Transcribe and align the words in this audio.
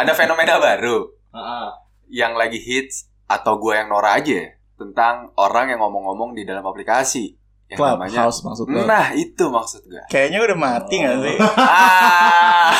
ada 0.00 0.16
fenomena 0.16 0.56
baru 0.56 1.12
Heeh. 1.36 1.68
yang 2.08 2.32
lagi 2.32 2.56
hits 2.56 3.12
atau 3.28 3.60
gue 3.60 3.76
yang 3.76 3.92
norak 3.92 4.24
aja 4.24 4.48
ya, 4.48 4.56
tentang 4.80 5.36
orang 5.36 5.76
yang 5.76 5.84
ngomong-ngomong 5.84 6.32
di 6.32 6.48
dalam 6.48 6.64
aplikasi 6.64 7.36
yang 7.68 7.76
namanya 7.78 8.26
Clubhouse 8.26 8.42
maksud 8.42 8.66
lo. 8.66 8.82
Nah, 8.88 9.14
itu 9.14 9.46
maksud 9.46 9.86
gue. 9.86 10.02
Kayaknya 10.10 10.42
udah 10.42 10.56
mati 10.56 11.04
gak 11.04 11.20
sih? 11.20 11.36
ah. 11.60 12.72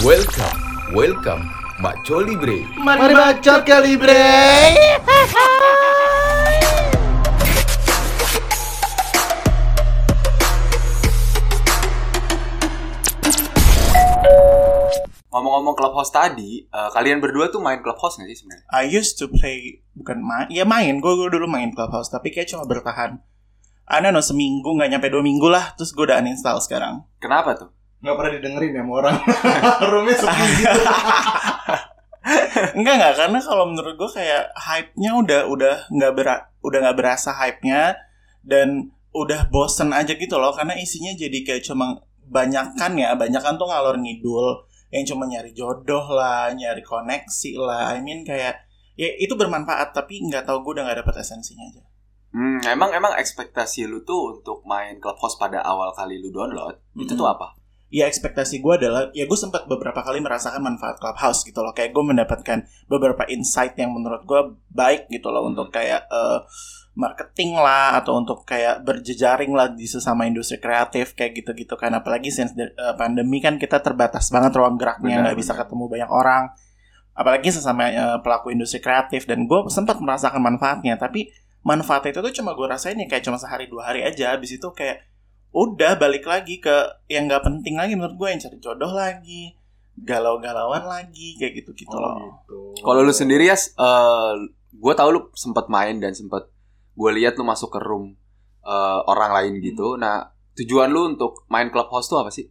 Welcome, 0.00 0.58
welcome, 0.96 1.44
Maco 1.84 2.24
Libre. 2.24 2.64
Mari 2.80 3.12
kali 3.44 4.00
bre. 4.00 4.24
Ngomong-ngomong 15.50 15.74
clubhouse 15.74 16.14
tadi, 16.14 16.62
eh, 16.62 16.90
kalian 16.94 17.18
berdua 17.18 17.50
tuh 17.50 17.58
main 17.58 17.82
clubhouse 17.82 18.22
gak 18.22 18.30
sih 18.30 18.46
sebenarnya? 18.46 18.70
I 18.70 18.86
used 18.86 19.18
to 19.18 19.26
play 19.26 19.82
bukan 19.98 20.22
main, 20.22 20.46
ya 20.46 20.62
main. 20.62 21.02
Gue 21.02 21.26
dulu 21.26 21.50
main 21.50 21.74
Clubhouse, 21.74 22.06
tapi 22.06 22.30
kayak 22.30 22.54
cuma 22.54 22.62
bertahan. 22.70 23.18
Ada 23.90 24.14
no 24.14 24.22
seminggu 24.22 24.78
nggak 24.78 24.94
nyampe 24.94 25.10
dua 25.10 25.26
minggu 25.26 25.50
lah, 25.50 25.74
terus 25.74 25.90
gue 25.90 26.06
udah 26.06 26.22
uninstall 26.22 26.62
sekarang. 26.62 27.02
Kenapa 27.18 27.58
tuh? 27.58 27.74
Nggak 27.98 28.14
pernah 28.14 28.32
didengerin 28.38 28.78
ya 28.78 28.82
sama 28.86 28.92
orang. 29.02 29.16
Roomnya 29.90 30.14
sepi 30.22 30.46
gitu. 30.62 30.80
enggak 32.78 32.94
enggak 32.94 33.14
karena 33.18 33.38
kalau 33.42 33.64
menurut 33.66 33.94
gue 33.98 34.10
kayak 34.14 34.54
hype-nya 34.54 35.10
udah 35.18 35.40
udah 35.50 35.74
nggak 35.90 36.12
berat 36.14 36.42
udah 36.62 36.78
nggak 36.86 36.98
berasa 37.00 37.34
hype-nya 37.34 37.96
dan 38.46 38.94
udah 39.10 39.50
bosen 39.50 39.90
aja 39.90 40.14
gitu 40.14 40.36
loh 40.38 40.52
karena 40.54 40.76
isinya 40.78 41.10
jadi 41.16 41.42
kayak 41.42 41.64
cuma 41.66 41.98
banyakan 42.30 42.94
ya 42.94 43.16
banyakan 43.18 43.58
tuh 43.58 43.66
ngalor 43.66 43.98
ngidul 43.98 44.69
yang 44.90 45.06
cuma 45.06 45.24
nyari 45.24 45.50
jodoh 45.50 46.06
lah 46.10 46.50
nyari 46.50 46.82
koneksi 46.82 47.52
lah 47.56 47.94
I 47.94 48.02
mean 48.02 48.22
kayak 48.22 48.58
ya 48.94 49.08
itu 49.16 49.32
bermanfaat 49.32 49.90
tapi 49.90 50.20
nggak 50.20 50.44
tahu 50.44 50.60
gue 50.60 50.72
udah 50.76 50.84
nggak 50.86 50.98
dapet 51.02 51.14
esensinya 51.18 51.66
aja 51.66 51.82
Hmm, 52.30 52.62
emang 52.62 52.94
emang 52.94 53.18
ekspektasi 53.18 53.90
lu 53.90 54.06
tuh 54.06 54.38
untuk 54.38 54.62
main 54.62 55.02
clubhouse 55.02 55.34
pada 55.34 55.66
awal 55.66 55.90
kali 55.90 56.14
lu 56.14 56.30
download 56.30 56.78
itu 56.94 57.10
Mhm. 57.10 57.18
tuh 57.18 57.26
apa? 57.26 57.58
ya 57.90 58.06
ekspektasi 58.06 58.62
gue 58.62 58.74
adalah 58.78 59.10
ya 59.10 59.26
gue 59.26 59.34
sempat 59.34 59.66
beberapa 59.66 59.98
kali 59.98 60.22
merasakan 60.22 60.62
manfaat 60.62 61.02
clubhouse 61.02 61.42
gitu 61.42 61.58
loh 61.58 61.74
kayak 61.74 61.90
gue 61.90 62.04
mendapatkan 62.06 62.62
beberapa 62.86 63.26
insight 63.26 63.74
yang 63.74 63.90
menurut 63.90 64.22
gue 64.22 64.40
baik 64.70 65.10
gitu 65.10 65.26
loh 65.26 65.42
untuk 65.42 65.74
kayak 65.74 66.06
eh, 66.06 66.38
marketing 67.00 67.56
lah 67.56 67.96
atau 67.96 68.20
untuk 68.20 68.44
kayak 68.44 68.84
berjejaring 68.84 69.56
lah 69.56 69.72
di 69.72 69.88
sesama 69.88 70.28
industri 70.28 70.60
kreatif 70.60 71.16
kayak 71.16 71.40
gitu-gitu 71.40 71.72
kan. 71.80 71.96
Apalagi 71.96 72.28
since 72.28 72.52
the, 72.52 72.68
eh, 72.68 72.94
pandemi 73.00 73.40
kan 73.40 73.56
kita 73.56 73.80
terbatas 73.80 74.28
banget 74.28 74.52
ruang 74.52 74.76
geraknya 74.76 75.24
nggak 75.24 75.38
bisa 75.40 75.56
ketemu 75.56 75.88
banyak 75.88 76.10
orang. 76.12 76.52
Apalagi 77.16 77.48
sesama 77.48 77.88
eh, 77.88 78.18
pelaku 78.20 78.52
industri 78.52 78.84
kreatif. 78.84 79.24
Dan 79.24 79.48
gue 79.48 79.72
sempat 79.72 79.96
merasakan 79.96 80.44
manfaatnya 80.44 81.00
tapi 81.00 81.32
manfaat 81.64 82.12
itu 82.12 82.20
tuh 82.20 82.32
cuma 82.36 82.52
gue 82.52 82.68
rasain 82.68 83.00
ya 83.00 83.08
kayak 83.08 83.24
cuma 83.24 83.40
sehari 83.40 83.64
dua 83.72 83.88
hari 83.88 84.04
aja. 84.04 84.36
Habis 84.36 84.60
itu 84.60 84.68
kayak 84.76 85.08
udah 85.50 85.96
balik 85.96 86.28
lagi 86.28 86.60
ke 86.60 86.76
yang 87.10 87.26
nggak 87.26 87.42
penting 87.42 87.74
lagi 87.74 87.96
menurut 87.96 88.14
gue 88.14 88.28
yang 88.30 88.38
cari 88.38 88.58
jodoh 88.62 88.92
lagi 88.94 89.58
galau-galauan 90.00 90.84
lagi 90.86 91.36
kayak 91.36 91.60
gitu 91.64 91.84
gitu 91.84 91.96
loh. 91.96 92.16
gitu. 92.46 92.60
Kalau 92.80 93.00
lu 93.04 93.12
sendiri 93.12 93.50
ya, 93.50 93.56
gue 94.70 94.92
tau 94.96 95.08
lu 95.12 95.28
sempat 95.36 95.68
main 95.68 95.98
dan 96.00 96.16
sempat 96.16 96.48
gue 96.94 97.10
lihat 97.16 97.38
lu 97.38 97.44
masuk 97.46 97.74
ke 97.74 97.80
room 97.82 98.16
eh, 98.66 99.00
orang 99.06 99.30
lain 99.36 99.52
gitu. 99.62 99.98
Nah, 99.98 100.30
tujuan 100.56 100.90
lu 100.90 101.16
untuk 101.16 101.44
main 101.50 101.68
clubhouse 101.68 102.10
tuh 102.10 102.22
apa 102.22 102.30
sih? 102.32 102.48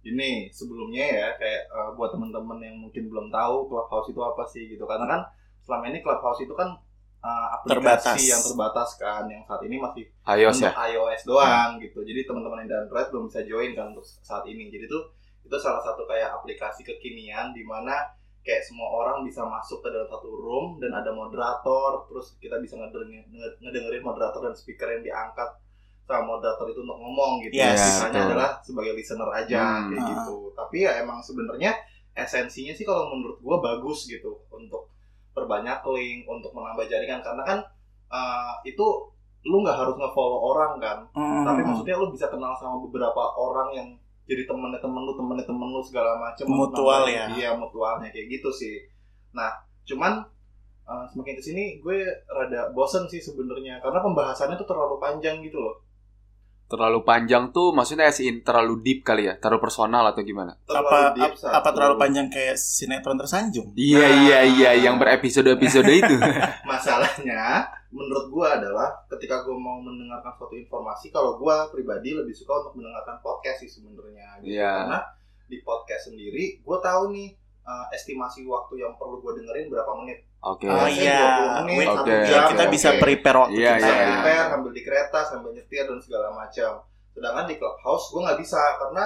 ini 0.00 0.48
sebelumnya 0.48 1.04
ya 1.04 1.28
kayak 1.36 1.62
eh, 1.68 1.90
buat 1.96 2.10
teman-teman 2.16 2.56
yang 2.64 2.76
mungkin 2.80 3.12
belum 3.12 3.28
tahu 3.28 3.68
clubhouse 3.68 4.08
itu 4.08 4.20
apa 4.20 4.44
sih 4.48 4.64
gitu 4.72 4.84
karena 4.88 5.04
kan 5.04 5.20
selama 5.60 5.92
ini 5.92 6.00
clubhouse 6.00 6.40
itu 6.40 6.54
kan 6.56 6.72
eh, 7.20 7.46
aplikasi 7.60 7.76
Terbatas. 7.76 8.20
yang 8.24 8.40
terbatas 8.40 8.90
kan 8.96 9.24
yang 9.28 9.42
saat 9.44 9.60
ini 9.68 9.76
masih 9.76 10.08
iOS 10.24 10.56
untuk 10.56 10.72
ya. 10.72 10.88
iOS 10.96 11.20
doang 11.28 11.70
gitu 11.84 12.00
jadi 12.00 12.20
teman-teman 12.24 12.64
yang 12.64 12.68
di 12.68 12.76
Android 12.88 13.08
belum 13.12 13.24
bisa 13.28 13.40
join 13.44 13.70
kan 13.76 13.92
untuk 13.92 14.04
saat 14.04 14.44
ini 14.48 14.72
jadi 14.72 14.88
tuh 14.88 15.12
itu 15.44 15.56
salah 15.60 15.82
satu 15.84 16.08
kayak 16.08 16.32
aplikasi 16.32 16.80
kekinian 16.80 17.52
di 17.52 17.60
mana 17.68 18.08
kayak 18.40 18.62
semua 18.62 18.88
orang 18.88 19.20
bisa 19.20 19.42
masuk 19.42 19.80
ke 19.80 19.88
dalam 19.88 20.06
satu 20.06 20.28
room 20.28 20.76
dan 20.76 20.90
ada 20.90 21.10
moderator 21.10 22.08
terus 22.08 22.34
kita 22.36 22.56
bisa 22.56 22.74
ngedengerin, 22.74 23.28
ngedengerin 23.58 24.00
moderator 24.00 24.40
dan 24.40 24.54
speaker 24.54 24.88
yang 24.88 25.02
diangkat 25.02 25.50
sama 26.02 26.26
moderator 26.26 26.66
itu 26.66 26.80
untuk 26.80 26.98
ngomong 26.98 27.38
gitu 27.40 27.54
Yes. 27.54 27.78
sisanya 27.78 28.26
adalah 28.26 28.50
sebagai 28.60 28.92
listener 28.92 29.30
aja 29.30 29.60
Hmm. 29.60 29.88
kayak 29.88 30.00
Ah. 30.00 30.08
gitu 30.10 30.36
tapi 30.52 30.76
ya 30.82 30.92
emang 30.98 31.20
sebenarnya 31.20 31.70
esensinya 32.12 32.72
sih 32.72 32.82
kalau 32.82 33.06
menurut 33.08 33.38
gua 33.38 33.60
bagus 33.60 34.04
gitu 34.04 34.40
untuk 34.48 34.90
perbanyak 35.30 35.78
link 35.86 36.26
untuk 36.26 36.50
menambah 36.50 36.84
jaringan 36.84 37.20
karena 37.20 37.42
kan 37.44 37.58
uh, 38.10 38.58
itu 38.62 38.82
lu 39.40 39.62
nggak 39.62 39.72
harus 39.72 39.94
nge-follow 39.94 40.40
orang 40.50 40.76
kan 40.76 40.98
Hmm. 41.12 41.44
tapi 41.44 41.62
maksudnya 41.62 41.94
lu 41.94 42.10
bisa 42.10 42.26
kenal 42.26 42.52
sama 42.52 42.82
beberapa 42.82 43.22
orang 43.30 43.68
yang 43.72 43.88
jadi 44.30 44.46
temennya 44.46 44.78
temen 44.78 45.02
lu 45.02 45.12
temennya 45.18 45.42
temen 45.42 45.68
lu 45.74 45.82
segala 45.82 46.14
macam 46.22 46.46
Mutual 46.46 47.02
ya. 47.10 47.26
iya 47.34 47.50
mutualnya 47.58 48.06
kayak 48.14 48.30
gitu 48.38 48.50
sih. 48.54 48.78
Nah 49.34 49.50
cuman 49.82 50.22
uh, 50.86 51.04
semakin 51.10 51.34
ke 51.34 51.42
sini 51.42 51.82
gue 51.82 52.06
rada 52.30 52.70
bosen 52.70 53.10
sih 53.10 53.18
sebenarnya. 53.18 53.82
Karena 53.82 53.98
pembahasannya 53.98 54.54
tuh 54.54 54.70
terlalu 54.70 55.02
panjang 55.02 55.42
gitu 55.42 55.58
loh 55.58 55.89
Terlalu 56.70 57.02
panjang 57.02 57.50
tuh 57.50 57.74
maksudnya 57.74 58.06
asin 58.06 58.40
terlalu 58.40 58.78
deep 58.78 59.02
kali 59.02 59.26
ya, 59.26 59.34
terlalu 59.34 59.58
personal 59.60 60.06
atau 60.06 60.22
gimana? 60.22 60.54
apa 60.64 61.12
deep, 61.12 61.34
ap- 61.34 61.50
apa 61.52 61.68
terlalu 61.68 61.98
panjang 61.98 62.26
kayak 62.26 62.54
sinetron 62.54 63.18
tersanjung 63.18 63.74
Iya 63.74 63.98
Nah. 64.00 64.10
iya 64.22 64.38
iya 64.46 64.70
yang 64.80 64.94
berepisode-episode 64.96 65.90
itu. 65.90 66.14
masalahnya 66.70 67.66
menurut 67.90 68.30
gue 68.30 68.46
adalah 68.48 68.86
ketika 69.08 69.42
gue 69.42 69.52
mau 69.52 69.76
mendengarkan 69.78 70.30
suatu 70.32 70.54
informasi 70.54 71.10
kalau 71.10 71.34
gue 71.36 71.54
pribadi 71.70 72.14
lebih 72.14 72.30
suka 72.30 72.62
untuk 72.62 72.78
mendengarkan 72.78 73.18
podcast 73.18 73.60
sih 73.60 73.70
sebenarnya 73.72 74.38
gitu. 74.40 74.54
Iya. 74.54 74.70
karena 74.86 75.00
di 75.44 75.58
podcast 75.60 76.02
sendiri 76.06 76.44
gue 76.56 76.78
tahu 76.80 77.02
nih 77.10 77.28
uh, 77.70 77.86
estimasi 77.90 78.42
waktu 78.44 78.74
yang 78.78 78.92
perlu 78.94 79.22
gue 79.22 79.38
dengerin 79.38 79.70
berapa 79.70 79.92
menit 79.96 80.18
Oke. 80.40 80.66
oh 80.66 80.88
Biasanya 80.88 80.98
iya 80.98 81.22
20 81.62 81.68
menit, 81.68 81.76
Wait, 81.78 81.88
satu 81.92 82.08
ya, 82.08 82.20
jam, 82.26 82.44
kita 82.48 82.64
bisa 82.66 82.88
prepare 82.98 83.36
waktu 83.38 83.54
Iya, 83.56 83.72
kita 83.76 83.86
iya. 83.86 84.06
prepare 84.10 84.46
sambil 84.50 84.70
di 84.72 84.82
kereta 84.82 85.18
sambil 85.22 85.50
nyetir 85.52 85.84
dan 85.84 85.98
segala 86.00 86.28
macam 86.32 86.70
sedangkan 87.10 87.44
di 87.44 87.54
clubhouse 87.56 88.04
gue 88.08 88.20
nggak 88.20 88.38
bisa 88.38 88.60
karena 88.76 89.04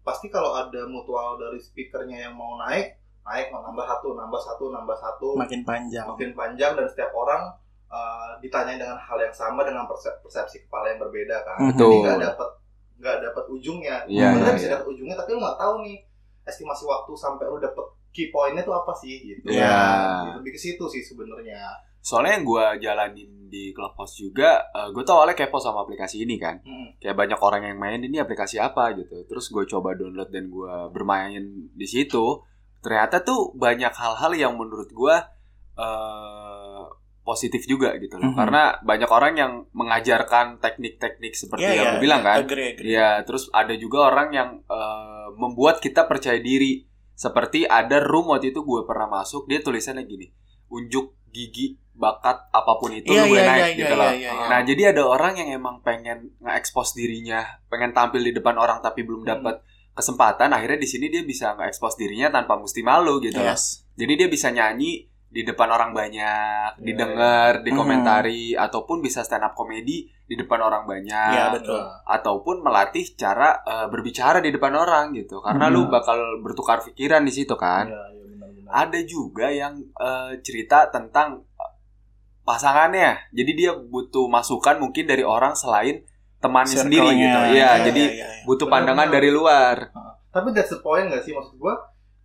pasti 0.00 0.26
kalau 0.28 0.52
ada 0.52 0.80
mutual 0.84 1.34
dari 1.34 1.58
speakernya 1.58 2.28
yang 2.28 2.34
mau 2.34 2.60
naik 2.60 2.94
naik 3.24 3.48
mau 3.48 3.62
nambah 3.62 3.82
satu 3.82 4.12
nambah 4.12 4.36
satu 4.38 4.64
nambah 4.68 4.96
satu 4.96 5.28
makin 5.34 5.64
panjang 5.64 6.04
makin 6.04 6.30
panjang 6.30 6.76
dan 6.76 6.84
setiap 6.84 7.08
orang 7.10 7.48
uh, 7.88 8.36
ditanyai 8.38 8.76
dengan 8.76 9.00
hal 9.00 9.16
yang 9.16 9.32
sama 9.32 9.64
dengan 9.64 9.88
perse- 9.88 10.20
persepsi 10.20 10.62
kepala 10.62 10.92
yang 10.92 11.00
berbeda 11.00 11.40
kan 11.42 11.56
Mhm. 11.56 11.72
jadi 11.72 11.72
Betul. 11.72 12.02
nggak 12.04 12.20
dapat 12.22 12.48
nggak 12.94 13.16
dapat 13.22 13.44
ujungnya 13.48 13.96
Iya, 14.04 14.28
sebenarnya 14.28 14.44
iya, 14.44 14.54
bisa 14.54 14.66
iya. 14.66 14.74
dapat 14.76 14.86
ujungnya 14.86 15.16
tapi 15.16 15.28
lu 15.30 15.40
nggak 15.40 15.58
tahu 15.58 15.74
nih 15.80 15.96
estimasi 16.44 16.82
waktu 16.84 17.12
sampai 17.16 17.44
lu 17.46 17.56
dapet 17.56 17.86
key 18.14 18.30
pointnya 18.30 18.62
tuh 18.62 18.72
apa 18.72 18.94
sih 18.94 19.18
gitu 19.20 19.50
Iya. 19.50 20.38
lebih 20.38 20.54
ke 20.54 20.60
situ 20.60 20.86
sih 20.86 21.02
sebenarnya 21.02 21.66
Soalnya 21.98 22.36
yang 22.36 22.44
gue 22.44 22.64
jalanin 22.84 23.30
di 23.48 23.72
clubhouse 23.72 24.20
juga, 24.20 24.60
gue 24.92 25.00
tau 25.02 25.24
awalnya 25.24 25.40
kepo 25.40 25.56
sama 25.56 25.88
aplikasi 25.88 26.20
ini 26.20 26.36
kan. 26.36 26.60
Hmm. 26.60 26.92
Kayak 27.00 27.16
banyak 27.16 27.40
orang 27.40 27.64
yang 27.64 27.80
main 27.80 27.96
ini 27.96 28.20
aplikasi 28.20 28.60
apa 28.60 28.92
gitu. 28.92 29.24
Terus 29.24 29.48
gue 29.48 29.64
coba 29.64 29.96
download 29.96 30.28
dan 30.28 30.52
gue 30.52 30.68
bermain 30.92 31.40
di 31.72 31.86
situ. 31.88 32.44
Ternyata 32.84 33.24
tuh 33.24 33.56
banyak 33.56 33.88
hal-hal 33.88 34.36
yang 34.36 34.52
menurut 34.52 34.92
gue 34.92 35.16
eh 35.80 36.84
positif 37.24 37.64
juga 37.64 37.96
gitu 37.96 38.20
loh. 38.20 38.30
Mhm. 38.30 38.36
Karena 38.36 38.62
banyak 38.84 39.08
orang 39.08 39.32
yang 39.34 39.52
mengajarkan 39.72 40.60
teknik-teknik 40.60 41.32
seperti 41.32 41.64
Iya, 41.64 41.80
yang 41.80 41.88
lu 41.96 42.04
bilang 42.04 42.20
kan. 42.20 42.44
agree, 42.44 42.76
agree. 42.76 42.92
Iya, 42.92 43.24
terus 43.24 43.48
ada 43.48 43.72
juga 43.74 44.12
orang 44.12 44.28
yang 44.28 44.48
eh, 44.60 45.28
membuat 45.40 45.80
kita 45.80 46.04
percaya 46.04 46.36
diri. 46.36 46.84
Seperti 47.14 47.64
ada 47.64 48.02
room 48.02 48.30
waktu 48.30 48.50
itu 48.50 48.60
gue 48.60 48.80
pernah 48.84 49.06
masuk, 49.08 49.46
dia 49.46 49.62
tulisannya 49.62 50.02
gini, 50.04 50.30
unjuk 50.68 51.14
gigi, 51.30 51.78
bakat 51.94 52.50
apa 52.50 52.72
pun 52.78 52.90
itu 52.90 53.06
Iya, 53.06 53.22
lu 53.22 53.30
boleh 53.30 53.42
iya, 53.42 53.50
naik 53.54 53.62
iya, 53.64 53.78
gitu 53.78 53.94
iya, 53.94 54.00
loh. 54.02 54.10
iya, 54.10 54.30
iya. 54.34 54.46
Nah, 54.50 54.60
jadi 54.62 54.82
ada 54.90 55.02
orang 55.06 55.34
yang 55.38 55.48
emang 55.54 55.78
pengen 55.80 56.34
nge-expose 56.42 56.94
dirinya, 56.94 57.42
pengen 57.66 57.94
tampil 57.94 58.18
di 58.18 58.34
depan 58.34 58.58
orang 58.58 58.82
tapi 58.82 59.06
belum 59.06 59.22
Hmm. 59.22 59.30
dapat 59.38 59.62
kesempatan. 59.94 60.50
Akhirnya 60.50 60.78
di 60.78 60.88
sini 60.90 61.06
dia 61.06 61.22
bisa 61.22 61.54
nge-expose 61.54 61.94
dirinya 61.96 62.34
tanpa 62.34 62.58
mesti 62.58 62.82
malu 62.82 63.22
gitu 63.22 63.38
loh. 63.38 63.46
yes 63.46 63.86
Jadi 63.94 64.12
dia 64.18 64.26
bisa 64.26 64.50
nyanyi 64.50 65.06
di 65.34 65.42
depan 65.42 65.66
orang 65.66 65.90
banyak, 65.90 66.70
Iya, 66.72 66.80
didengar, 66.80 67.58
Hmm. 67.58 67.64
dikomentari, 67.66 68.54
ataupun 68.54 69.02
bisa 69.02 69.20
stand 69.20 69.42
up 69.42 69.52
comedy 69.52 70.06
di 70.06 70.34
depan 70.34 70.62
orang 70.62 70.86
banyak 70.86 71.34
Iya, 71.34 71.50
betul. 71.50 71.82
ataupun 72.06 72.62
melatih 72.62 73.02
cara 73.12 73.58
eh, 73.60 73.86
berbicara 73.88 74.38
di 74.38 74.48
depan 74.48 74.70
orang 74.72 75.10
gitu 75.12 75.40
karena 75.40 75.66
Hmm. 75.66 75.74
lu 75.74 75.82
bakal 75.88 76.14
bertukar 76.38 76.80
pikiran 76.80 77.20
di 77.20 77.34
situ 77.34 77.52
kan 77.54 77.84
Iya, 77.84 77.98
iya, 78.08 78.24
benar-benar. 78.30 78.70
ada 78.72 79.00
juga 79.04 79.46
yang 79.50 79.74
eh, 79.82 80.38
cerita 80.40 80.86
tentang 80.86 81.42
eh, 81.42 81.72
pasangannya 82.42 83.30
jadi 83.30 83.50
dia 83.52 83.72
butuh 83.74 84.26
masukan 84.26 84.78
mungkin 84.78 85.04
dari 85.04 85.24
orang 85.24 85.52
selain 85.54 86.04
temannya 86.38 86.76
sendiri 86.78 87.08
gitu. 87.10 87.40
Iya, 87.40 87.50
Iya, 87.50 87.70
jadi 87.84 88.02
iya, 88.04 88.14
iya, 88.14 88.28
iya. 88.30 88.44
butuh 88.44 88.64
Benar, 88.64 88.74
pandangan 88.78 89.06
benar. 89.08 89.16
dari 89.16 89.30
luar. 89.30 89.76
Tapi 90.28 90.48
that's 90.50 90.68
the 90.68 90.78
point 90.78 91.08
gak 91.08 91.22
sih 91.22 91.32
maksud 91.32 91.56
gua? 91.56 91.72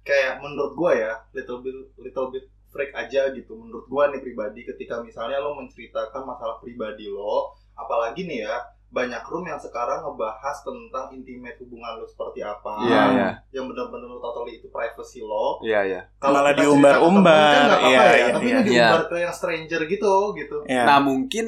Kayak 0.02 0.40
menurut 0.40 0.74
gua 0.74 0.92
ya, 0.92 1.14
little 1.32 1.60
bit 1.60 1.72
little 1.96 2.28
bit 2.30 2.44
freak 2.70 2.94
aja 2.94 3.34
gitu. 3.34 3.58
Menurut 3.58 3.86
gua 3.90 4.10
nih 4.14 4.22
pribadi 4.22 4.64
ketika 4.64 5.02
misalnya 5.02 5.42
lo 5.42 5.58
menceritakan 5.58 6.24
masalah 6.24 6.58
pribadi 6.62 7.10
lo, 7.10 7.54
apalagi 7.74 8.26
nih 8.26 8.46
ya, 8.46 8.56
banyak 8.90 9.22
room 9.30 9.46
yang 9.46 9.62
sekarang 9.62 10.02
ngebahas 10.02 10.66
tentang 10.66 11.14
intimate 11.14 11.62
hubungan 11.62 12.02
lo 12.02 12.10
seperti 12.10 12.42
apa. 12.42 12.74
Iya, 12.82 13.02
iya. 13.14 13.30
Yang 13.54 13.66
benar-benar 13.74 14.18
totally 14.18 14.58
itu 14.58 14.68
privacy 14.74 15.22
lo. 15.22 15.62
Iya, 15.62 15.80
iya. 15.86 16.02
Malah 16.18 16.58
kita 16.58 16.66
diumbar-umbar, 16.66 17.70
kan 17.70 17.86
iya, 17.86 18.02
ya, 18.02 18.06
iya, 18.10 18.28
tapi 18.34 18.46
iya. 18.50 18.58
ini 18.58 18.62
diumbar 18.66 19.04
ke 19.06 19.16
yang 19.22 19.34
stranger 19.34 19.82
gitu 19.86 20.14
gitu. 20.34 20.58
Iya. 20.66 20.84
Nah, 20.90 21.00
mungkin 21.06 21.46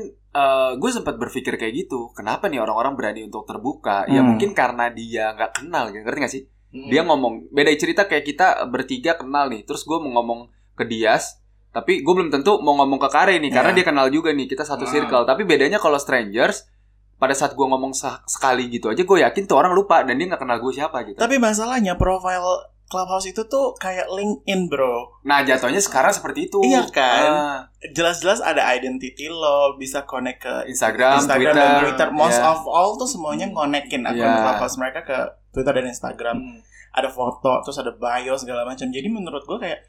gue 0.77 0.91
sempat 0.94 1.17
berpikir 1.19 1.57
kayak 1.59 1.74
gitu. 1.75 2.13
Kenapa 2.13 2.47
nih 2.47 2.62
orang-orang 2.63 2.94
berani 2.95 3.25
untuk 3.27 3.44
terbuka? 3.44 4.06
Ya 4.07 4.21
Hmm. 4.21 4.38
mungkin 4.38 4.53
karena 4.53 4.88
dia 4.94 5.33
nggak 5.35 5.51
kenal, 5.59 5.91
gitu. 5.91 6.06
ngerti 6.06 6.19
gak 6.21 6.33
sih? 6.38 6.44
Hmm. 6.71 6.88
Dia 6.88 7.01
ngomong 7.03 7.51
beda 7.51 7.67
cerita 7.75 8.07
kayak 8.07 8.24
kita 8.24 8.63
bertiga 8.71 9.19
kenal 9.19 9.51
nih. 9.51 9.67
Terus 9.67 9.83
gue 9.83 9.97
mau 10.00 10.21
ngomong 10.21 10.47
ke 10.73 10.83
Dias, 10.83 11.38
tapi 11.69 12.00
gue 12.00 12.13
belum 12.13 12.29
tentu 12.29 12.59
mau 12.59 12.75
ngomong 12.75 12.97
ke 12.97 13.07
Kare 13.07 13.35
nih 13.35 13.50
karena 13.50 13.71
Iya. 13.71 13.77
dia 13.77 13.85
kenal 13.85 14.07
juga 14.07 14.29
nih. 14.29 14.45
Kita 14.45 14.62
satu 14.62 14.83
Hmm. 14.83 14.94
circle. 14.94 15.23
Tapi 15.23 15.41
bedanya 15.44 15.77
kalau 15.77 15.95
strangers 15.95 16.68
pada 17.15 17.31
saat 17.31 17.51
gue 17.51 17.63
ngomong 17.63 17.91
se- 17.91 18.21
sekali 18.25 18.65
gitu 18.68 18.88
aja 18.88 18.97
gue 19.00 19.18
yakin 19.19 19.45
tuh 19.45 19.56
orang 19.56 19.71
lupa 19.71 20.01
dan 20.01 20.15
dia 20.15 20.25
nggak 20.25 20.41
kenal 20.41 20.57
gue 20.57 20.73
siapa 20.73 21.06
gitu. 21.06 21.15
Tapi 21.15 21.38
masalahnya 21.38 21.95
profile 21.95 22.44
Clubhouse 22.83 23.23
itu 23.25 23.47
tuh 23.47 23.71
kayak 23.73 24.12
LinkedIn, 24.12 24.68
Bro. 24.68 25.23
Nah 25.23 25.39
jatuhnya 25.41 25.79
sekarang 25.79 26.12
seperti 26.12 26.51
itu. 26.51 26.59
Iya 26.59 26.83
kan? 26.85 27.24
Ah, 27.24 27.59
Jelas-jelas 27.88 28.44
ada 28.44 28.67
identity 28.67 29.25
lo, 29.25 29.79
bisa 29.79 30.03
connect 30.03 30.44
ke 30.44 30.53
Instagram, 30.67 31.17
Instagram 31.17 31.39
Twitter, 31.47 31.56
dan 31.63 31.79
Twitter. 31.79 32.07
Most 32.12 32.35
Iya. 32.35 32.51
of 32.51 32.67
all 32.67 33.00
tuh 33.00 33.07
semuanya 33.07 33.47
konekin 33.50 34.03
akun 34.03 34.19
Iya. 34.19 34.44
Clubhouse 34.44 34.75
mereka 34.75 35.00
ke 35.01 35.17
Twitter 35.50 35.71
dan 35.71 35.88
Instagram. 35.88 36.35
Hmm. 36.35 36.59
Ada 36.91 37.07
foto, 37.07 37.63
terus 37.63 37.79
ada 37.79 37.95
bio 37.95 38.35
segala 38.35 38.67
macam. 38.67 38.83
Jadi 38.85 39.07
menurut 39.07 39.39
gue 39.41 39.56
kayak 39.57 39.79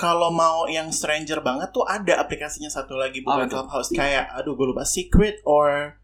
kalau 0.00 0.32
mau 0.32 0.64
yang 0.66 0.88
stranger 0.88 1.44
banget 1.44 1.68
tuh 1.70 1.84
ada 1.84 2.16
aplikasinya 2.16 2.72
satu 2.72 2.96
lagi 2.96 3.20
bukan 3.20 3.44
tuh? 3.46 3.60
Clubhouse 3.60 3.92
kayak 3.92 4.32
aduh 4.32 4.56
gue 4.56 4.66
lupa 4.66 4.82
Secret 4.82 5.44
or 5.44 6.00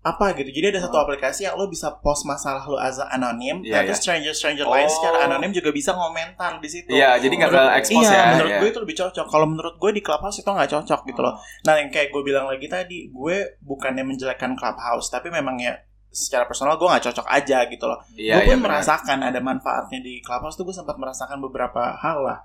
apa 0.00 0.36
gitu. 0.36 0.52
Jadi 0.52 0.76
ada 0.76 0.84
satu 0.84 1.00
Oh. 1.00 1.02
aplikasi 1.02 1.48
yang 1.48 1.56
lo 1.56 1.64
bisa 1.64 1.88
post 1.98 2.28
masalah 2.28 2.60
lo 2.62 2.76
as 2.76 3.00
anonim, 3.00 3.64
Iya, 3.64 3.80
tapi 3.80 3.88
iya. 3.88 3.96
stranger-stranger 3.96 4.68
Oh. 4.68 4.70
lain 4.70 4.84
secara 4.84 5.24
anonim 5.24 5.48
juga 5.48 5.72
bisa 5.72 5.96
ngomentar 5.96 6.60
di 6.60 6.68
situ. 6.68 6.92
Iya, 6.92 7.16
jadi 7.16 7.32
nggak 7.32 7.48
ke 7.48 7.56
Menurut- 7.56 7.78
expose 7.80 8.04
iya, 8.04 8.12
ya. 8.12 8.24
menurut 8.36 8.50
Iya. 8.52 8.60
gue 8.60 8.68
itu 8.68 8.80
lebih 8.84 8.96
cocok. 9.00 9.26
Kalau 9.26 9.46
menurut 9.48 9.74
gue 9.80 9.90
di 9.96 10.02
Clubhouse 10.04 10.38
itu 10.38 10.46
nggak 10.46 10.70
cocok 10.70 11.00
gitu 11.08 11.20
loh. 11.24 11.34
Nah, 11.64 11.74
yang 11.80 11.88
kayak 11.88 12.12
gue 12.12 12.20
bilang 12.22 12.44
lagi 12.44 12.68
tadi, 12.68 13.08
gue 13.08 13.36
bukannya 13.58 14.04
menjelekkan 14.04 14.52
Clubhouse, 14.54 15.08
tapi 15.08 15.32
memang 15.32 15.56
ya 15.56 15.72
secara 16.12 16.44
personal 16.44 16.76
gue 16.76 16.84
nggak 16.84 17.04
cocok 17.10 17.26
aja 17.26 17.64
gitu 17.64 17.84
loh. 17.88 17.98
Iya, 18.12 18.38
gue 18.38 18.42
iya, 18.44 18.52
pun 18.52 18.60
benar. 18.60 18.84
merasakan 18.84 19.18
ada 19.24 19.40
manfaatnya 19.40 19.98
di 19.98 20.20
Clubhouse 20.20 20.54
tuh 20.54 20.62
gue 20.62 20.76
sempat 20.76 20.94
merasakan 20.94 21.40
beberapa 21.40 21.96
hal 21.96 22.20
lah. 22.20 22.38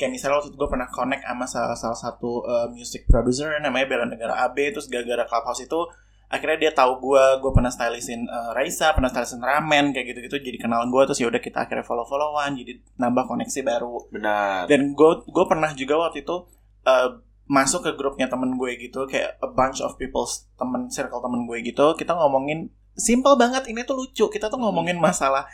Kayak 0.00 0.16
misalnya 0.16 0.40
waktu 0.40 0.48
itu 0.48 0.56
gue 0.56 0.70
pernah 0.72 0.88
connect 0.88 1.22
sama 1.28 1.44
salah, 1.44 1.76
salah 1.76 1.98
satu 2.00 2.40
uh, 2.48 2.66
music 2.72 3.04
producer 3.04 3.52
namanya 3.60 3.84
Bella 3.84 4.08
Negara 4.08 4.40
AB, 4.48 4.72
terus 4.72 4.88
gara-gara 4.88 5.28
Clubhouse 5.28 5.60
itu 5.68 5.80
akhirnya 6.32 6.56
dia 6.56 6.72
tahu 6.72 7.04
gue, 7.04 7.24
gue 7.44 7.50
pernah 7.52 7.68
stylistin 7.68 8.24
uh, 8.24 8.56
Raisa, 8.56 8.96
pernah 8.96 9.12
stylistin 9.12 9.44
Ramen 9.44 9.92
kayak 9.92 10.14
gitu-gitu, 10.14 10.40
jadi 10.40 10.58
kenal 10.62 10.88
gue 10.88 11.02
terus 11.04 11.20
ya 11.20 11.28
udah 11.28 11.42
kita 11.42 11.68
akhirnya 11.68 11.84
follow-followan, 11.84 12.56
jadi 12.56 12.80
nambah 12.96 13.28
koneksi 13.28 13.60
baru 13.66 14.08
Benar. 14.08 14.70
dan 14.70 14.96
gue 14.96 15.10
gue 15.28 15.44
pernah 15.44 15.70
juga 15.74 16.08
waktu 16.08 16.24
itu 16.24 16.48
uh, 16.88 17.20
masuk 17.50 17.82
ke 17.82 17.90
grupnya 17.98 18.30
temen 18.30 18.54
gue 18.54 18.78
gitu 18.78 19.10
kayak 19.10 19.34
a 19.42 19.50
bunch 19.50 19.82
of 19.82 19.98
people 19.98 20.22
temen 20.54 20.86
circle 20.86 21.18
temen 21.18 21.50
gue 21.50 21.58
gitu 21.66 21.98
kita 21.98 22.14
ngomongin 22.14 22.70
simple 22.94 23.34
banget 23.34 23.66
ini 23.66 23.82
tuh 23.82 23.98
lucu 23.98 24.30
kita 24.30 24.46
tuh 24.46 24.62
ngomongin 24.62 25.02
masalah 25.02 25.50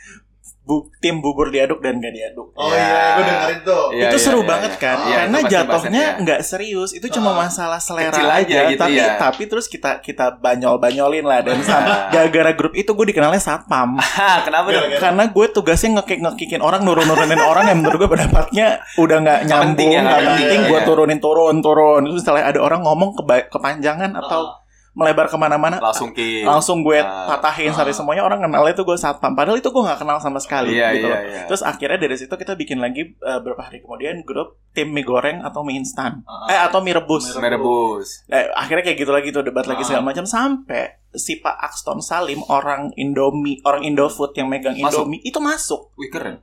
bu, 0.61 0.91
tim 0.97 1.19
bubur 1.19 1.47
diaduk 1.47 1.79
dan 1.79 1.97
gak 1.97 2.11
diaduk 2.11 2.51
Oh 2.53 2.67
Ya. 2.67 2.83
iya, 2.83 2.99
gue 3.13 3.23
dengerin 3.25 3.61
tuh. 3.63 3.85
Iya, 3.89 4.03
itu 4.05 4.17
iya, 4.17 4.21
seru 4.21 4.41
iya, 4.41 4.49
banget 4.49 4.73
iya. 4.73 4.81
kan 4.81 4.97
Iya, 4.99 5.17
karena 5.17 5.39
itu 5.39 5.47
jatuhnya 5.49 6.05
nggak 6.19 6.41
serius 6.43 6.91
itu 6.91 7.07
cuma 7.09 7.31
Ah. 7.31 7.37
masalah 7.41 7.79
selera 7.79 8.11
Kecil 8.11 8.27
aja 8.27 8.59
gitu, 8.67 8.81
tapi 8.81 8.97
iya. 8.97 9.15
tapi 9.15 9.43
terus 9.45 9.67
kita 9.67 10.01
kita 10.01 10.35
banyol 10.37 10.75
banyolin 10.77 11.23
lah 11.23 11.39
dan 11.41 11.59
sam- 11.61 11.87
gara-gara 12.13 12.51
grup 12.53 12.75
itu 12.75 12.89
gue 12.89 13.07
dikenalnya 13.07 13.39
satpam 13.39 13.95
kenapa 14.47 14.67
dong? 14.67 14.83
Gara-gara- 14.83 15.03
karena 15.03 15.25
gue 15.29 15.47
tugasnya 15.49 15.91
ngekik 15.97 16.19
ngekikin 16.21 16.61
orang 16.61 16.83
nurun 16.83 17.05
nurunin 17.05 17.39
orang 17.39 17.65
yang 17.67 17.79
menurut 17.79 17.99
gue 17.99 18.11
pendapatnya 18.11 18.67
udah 18.97 19.17
nggak 19.19 19.39
Nggak 19.45 19.61
penting 19.65 19.87
nyambung 19.87 19.91
ya, 19.93 20.01
nggak 20.03 20.19
penting 20.21 20.35
penting, 20.43 20.61
gue 20.67 20.79
iya. 20.79 20.85
turunin 20.85 21.21
turun 21.21 21.57
turun 21.61 22.01
terus 22.03 22.17
misalnya 22.19 22.45
ada 22.45 22.59
orang 22.59 22.81
ngomong 22.83 23.15
keba- 23.15 23.47
kepanjangan 23.47 24.11
atau 24.17 24.66
melebar 24.97 25.29
ke 25.29 25.37
mana-mana 25.37 25.77
Langsung 25.77 26.11
ki. 26.11 26.41
langsung 26.43 26.81
gue 26.81 26.97
Ah, 26.97 27.29
patahin 27.31 27.69
sampai 27.69 27.93
semuanya 27.93 28.25
orang 28.25 28.41
kenalnya 28.41 28.73
itu 28.73 28.81
gue 28.81 28.97
satpam 28.97 29.31
padahal 29.31 29.55
itu 29.55 29.69
gue 29.69 29.79
nggak 29.79 30.01
kenal 30.01 30.17
sama 30.17 30.41
sekali 30.41 30.73
Iya, 30.73 30.89
gitu 30.91 31.05
iya, 31.05 31.13
loh 31.13 31.21
iya. 31.23 31.43
terus 31.45 31.61
akhirnya 31.61 31.99
dari 31.99 32.17
situ 32.17 32.33
kita 32.33 32.53
bikin 32.55 32.79
lagi 32.79 33.13
uh, 33.19 33.37
beberapa 33.39 33.61
hari 33.63 33.79
kemudian 33.79 34.21
grup 34.23 34.57
tim 34.71 34.89
mie 34.89 35.03
goreng 35.03 35.41
atau 35.41 35.61
mie 35.61 35.77
instan 35.77 36.25
Ah. 36.25 36.49
eh 36.49 36.61
atau 36.63 36.81
mie 36.81 36.93
rebus 36.93 37.29
Mie 37.29 37.45
Merebus. 37.45 38.25
Eh, 38.27 38.49
akhirnya 38.51 38.83
kayak 38.83 38.99
gitu 38.99 39.13
lagi 39.13 39.29
tuh 39.31 39.43
debat 39.43 39.63
lagi 39.65 39.85
Ah. 39.85 39.87
segala 39.87 40.05
macam 40.07 40.25
sampai 40.25 40.97
si 41.13 41.37
Pak 41.37 41.57
Axton 41.63 42.01
Salim 42.01 42.41
orang 42.47 42.89
Indomie 42.95 43.61
orang 43.63 43.85
Indofood 43.85 44.33
yang 44.33 44.49
megang 44.49 44.75
Masuk. 44.75 45.05
Indomie 45.05 45.21
itu 45.21 45.37
masuk 45.39 45.93
Wih 45.95 46.09
keren. 46.09 46.41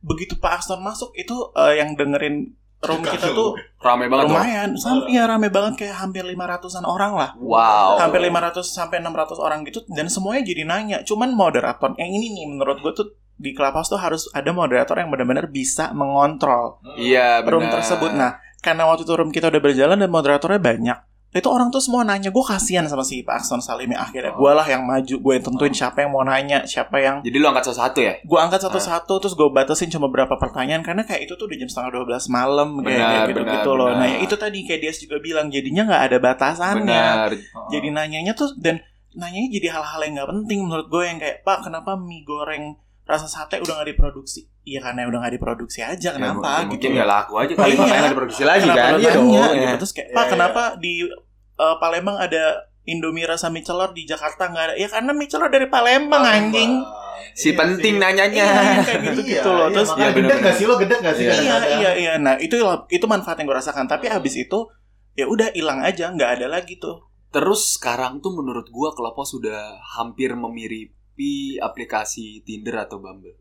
begitu 0.00 0.32
Pak 0.34 0.52
Aston 0.58 0.80
masuk 0.80 1.12
itu 1.12 1.36
eh, 1.54 1.76
yang 1.76 1.92
dengerin 1.92 2.56
room 2.80 3.00
kita 3.02 3.30
tuh 3.30 3.54
Rame 3.76 4.08
banget 4.08 4.24
tuh. 4.24 4.36
lumayan. 4.36 4.68
Sampai 4.74 5.12
ya 5.12 5.24
rame 5.24 5.48
banget. 5.48 5.72
Kayak 5.78 5.96
hampir 5.98 6.20
500-an 6.22 6.84
orang 6.84 7.12
lah. 7.12 7.30
Wow. 7.36 7.96
hampir 7.96 8.20
500 8.20 8.60
sampai 8.62 9.00
600 9.00 9.36
orang 9.36 9.64
gitu. 9.64 9.80
Dan 9.86 10.06
semuanya 10.06 10.42
jadi 10.42 10.62
nanya. 10.64 10.98
Cuman 11.00 11.32
moderator 11.32 11.96
yang 11.96 12.10
ini 12.10 12.28
nih 12.30 12.46
menurut 12.46 12.80
gue 12.80 12.92
tuh 12.92 13.06
di 13.34 13.56
Clubhouse 13.56 13.88
tuh 13.88 13.96
harus 13.96 14.28
ada 14.30 14.52
moderator 14.52 14.96
yang 14.96 15.08
benar-benar 15.08 15.48
bisa 15.48 15.92
mengontrol 15.92 16.76
Iya, 16.94 17.40
benar. 17.40 17.50
room 17.50 17.66
tersebut. 17.68 18.12
Nah 18.12 18.36
karena 18.60 18.84
waktu 18.84 19.08
itu 19.08 19.12
room 19.16 19.32
kita 19.32 19.48
udah 19.48 19.60
berjalan 19.60 19.96
dan 19.96 20.10
moderatornya 20.12 20.60
banyak 20.60 20.98
itu 21.30 21.46
orang 21.46 21.70
tuh 21.70 21.78
semua 21.78 22.02
nanya 22.02 22.34
gue 22.34 22.42
kasihan 22.42 22.82
sama 22.90 23.06
si 23.06 23.22
Pak 23.22 23.38
Axton 23.38 23.62
Salim 23.62 23.94
yang 23.94 24.02
akhirnya 24.02 24.34
gue 24.34 24.50
lah 24.50 24.66
yang 24.66 24.82
maju 24.82 25.14
gue 25.14 25.32
yang 25.38 25.44
tentuin 25.46 25.70
siapa 25.70 26.02
yang 26.02 26.10
mau 26.10 26.26
nanya 26.26 26.66
siapa 26.66 26.98
yang 26.98 27.22
Jadi 27.22 27.36
lu 27.38 27.46
angkat 27.46 27.70
satu-satu 27.70 27.98
ya? 28.02 28.14
gue 28.18 28.38
angkat 28.42 28.60
satu-satu 28.66 29.14
terus 29.22 29.34
gue 29.38 29.46
batasin 29.46 29.86
cuma 29.94 30.10
berapa 30.10 30.34
pertanyaan 30.34 30.82
karena 30.82 31.06
kayak 31.06 31.30
itu 31.30 31.38
tuh 31.38 31.46
udah 31.46 31.54
jam 31.54 31.70
setengah 31.70 32.02
12 32.02 32.34
malam 32.34 32.68
kayak, 32.82 33.30
gitu 33.30 33.42
benar, 33.46 33.54
gitu 33.62 33.70
loh 33.78 33.88
benar. 33.94 34.00
nah 34.02 34.10
itu 34.18 34.34
tadi 34.34 34.58
kayak 34.66 34.80
dia 34.82 34.92
juga 34.98 35.16
bilang 35.22 35.46
jadinya 35.54 35.82
nggak 35.86 36.02
ada 36.10 36.18
batasannya 36.18 37.04
Benar. 37.14 37.30
jadi 37.70 37.88
nanyanya 37.94 38.32
tuh 38.34 38.50
dan 38.58 38.82
nanyanya 39.14 39.54
jadi 39.54 39.66
hal-hal 39.70 40.00
yang 40.02 40.12
nggak 40.18 40.30
penting 40.34 40.58
menurut 40.66 40.86
gue 40.90 41.02
yang 41.06 41.18
kayak 41.22 41.46
pak 41.46 41.62
kenapa 41.62 41.94
mie 41.94 42.26
goreng 42.26 42.74
rasa 43.10 43.26
sate 43.26 43.58
udah 43.58 43.74
nggak 43.76 43.90
diproduksi 43.90 44.46
iya 44.62 44.78
karena 44.78 45.04
udah 45.04 45.18
nggak 45.20 45.34
diproduksi 45.36 45.80
aja 45.80 46.08
kenapa 46.12 46.38
Ya, 46.40 46.56
gitu 46.62 46.70
mungkin 46.70 46.90
nggak 46.94 47.08
laku 47.08 47.32
aja 47.36 47.52
kali 47.52 47.68
Iya. 47.68 47.76
makanya 47.76 48.00
nggak 48.00 48.12
diproduksi 48.14 48.42
lagi 48.42 48.62
Kenapa 48.62 48.78
kan? 48.80 48.92
Iya 48.96 49.10
dong. 49.10 49.28
Iya. 49.28 49.44
gitu. 49.50 49.76
terus 49.78 49.92
kayak 49.92 50.08
pak 50.10 50.22
iya. 50.22 50.30
kenapa 50.30 50.62
di 50.76 50.92
eh, 51.56 51.76
Palembang 51.76 52.16
ada 52.16 52.44
Indomie 52.82 53.24
rasa 53.24 53.46
mie 53.48 53.60
celor 53.60 53.90
di 53.90 54.02
Jakarta 54.04 54.48
nggak 54.48 54.64
ada 54.64 54.74
ya 54.74 54.88
karena 54.88 55.10
mie 55.12 55.28
celor 55.28 55.48
dari 55.48 55.66
Palembang 55.66 56.22
anjing 56.22 56.72
Si 57.30 57.52
Iya 57.52 57.60
penting 57.60 57.94
sih. 57.94 58.00
nanyanya. 58.00 58.44
Iya, 58.48 58.82
kayak 58.82 59.00
gitu 59.04 59.20
Iya, 59.20 59.32
gitu 59.36 59.50
loh 59.52 59.66
iya, 59.68 59.74
terus 59.76 59.90
iya, 59.90 59.96
gede 60.00 60.14
bener-bener. 60.16 60.40
gak 60.40 60.54
sih 60.56 60.64
lo 60.64 60.74
gede 60.80 60.94
gak 60.98 61.14
sih 61.14 61.24
Iya. 61.28 61.34
iya 61.36 61.56
iya 61.76 61.90
iya 61.94 62.12
nah 62.16 62.34
itu 62.36 62.56
itu 62.88 63.04
manfaat 63.04 63.36
yang 63.38 63.46
gue 63.46 63.58
rasakan 63.58 63.84
tapi 63.84 64.08
abis 64.08 64.40
itu 64.40 64.58
ya 65.12 65.28
udah 65.28 65.52
hilang 65.52 65.84
aja 65.84 66.08
nggak 66.10 66.40
ada 66.40 66.46
lagi 66.48 66.80
tuh 66.80 67.10
Terus 67.30 67.78
sekarang 67.78 68.18
tuh 68.18 68.34
menurut 68.34 68.66
gua 68.68 68.90
Clubhouse 68.90 69.38
sudah 69.38 69.78
hampir 69.94 70.34
memiripi 71.20 71.60
aplikasi 71.60 72.40
Tinder 72.42 72.80
atau 72.80 72.98
Bumble. 72.98 73.36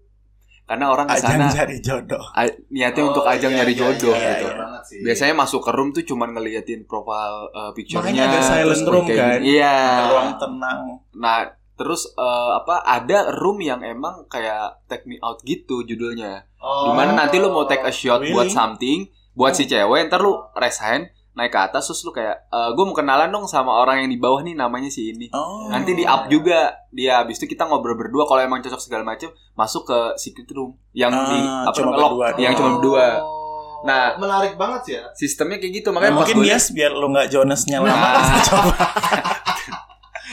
Karena 0.70 0.94
orang 0.94 1.10
ke 1.10 1.18
ajang 1.18 1.34
sana 1.34 1.50
cari 1.50 1.82
jodoh 1.82 2.22
a- 2.30 2.58
niatnya 2.70 3.02
Oh, 3.02 3.10
untuk 3.10 3.26
ajang 3.26 3.50
iya, 3.50 3.58
nyari 3.58 3.74
iya, 3.74 3.82
jodoh 3.82 4.14
iya, 4.14 4.30
gitu. 4.38 4.46
iya 4.54 4.80
sih. 4.86 5.00
Biasanya 5.02 5.34
masuk 5.34 5.62
ke 5.66 5.72
room 5.74 5.90
tuh 5.90 6.06
cuman 6.06 6.30
ngeliatin 6.30 6.86
profile 6.86 7.50
uh, 7.50 7.72
picture-nya. 7.74 8.06
Makanya 8.06 8.24
ada 8.30 8.40
silent 8.46 8.86
room, 8.86 9.06
kan? 9.10 9.40
Iya. 9.42 9.76
ruang 10.14 10.32
tenang 10.38 10.80
Nah, 11.18 11.50
terus 11.74 12.14
eh, 12.14 12.52
apa 12.54 12.86
ada 12.86 13.34
room 13.34 13.64
yang 13.64 13.82
emang 13.82 14.28
kayak 14.30 14.84
take 14.86 15.10
me 15.10 15.18
out 15.26 15.42
gitu 15.42 15.82
judulnya. 15.82 16.46
Oh. 16.62 16.86
Di 16.86 16.92
mana 16.94 17.18
nanti 17.18 17.42
lu 17.42 17.50
mau 17.50 17.66
take 17.66 17.82
a 17.82 17.90
shot 17.90 18.22
Really? 18.22 18.36
buat 18.38 18.54
something, 18.54 19.10
buat 19.34 19.58
si 19.58 19.66
cewek, 19.66 20.06
ntar 20.06 20.22
lu 20.22 20.38
raise 20.54 20.86
hand, 20.86 21.10
naik 21.40 21.50
ke 21.50 21.62
atas 21.62 21.84
terus 21.86 22.02
lu 22.02 22.12
kayak 22.12 22.36
gue 22.50 22.84
mau 22.84 22.92
kenalan 22.92 23.30
dong 23.30 23.46
sama 23.46 23.72
orang 23.74 24.04
yang 24.04 24.10
di 24.10 24.18
bawah 24.18 24.40
nih 24.40 24.54
namanya 24.54 24.88
si 24.88 25.10
ini. 25.10 25.32
oh 25.32 25.68
Nanti 25.68 25.92
di 25.94 26.04
up 26.04 26.28
juga 26.28 26.60
dia 26.90 27.18
habis 27.18 27.38
itu 27.38 27.48
kita 27.48 27.64
ngobrol 27.64 27.96
berdua 27.96 28.26
kalau 28.26 28.42
emang 28.42 28.60
cocok 28.60 28.78
segala 28.78 29.04
macem 29.04 29.28
masuk 29.54 29.86
ke 29.86 29.98
secret 30.16 30.52
room 30.52 30.76
yang 30.92 31.10
Ah, 31.10 31.24
di 31.26 31.40
apa 31.40 31.74
cuma 31.74 31.92
lock, 31.94 32.12
berdua 32.14 32.28
yang 32.38 32.54
cuma 32.54 32.70
berdua. 32.76 33.08
Oh. 33.18 33.38
Nah. 33.80 34.12
menarik 34.14 34.54
banget 34.54 34.82
sih 34.84 34.94
ya. 34.94 35.08
Sistemnya 35.14 35.56
kayak 35.56 35.74
gitu 35.74 35.90
Makanya 35.90 36.12
makanya 36.12 36.20
pas 36.20 36.28
mungkin 36.28 36.38
liat- 36.44 36.74
biar 36.74 36.92
lu 36.92 37.08
nggak 37.10 37.28
Jonasnya 37.30 37.78
lama 37.80 37.96
Nah. 37.96 38.40
coba 38.52 38.76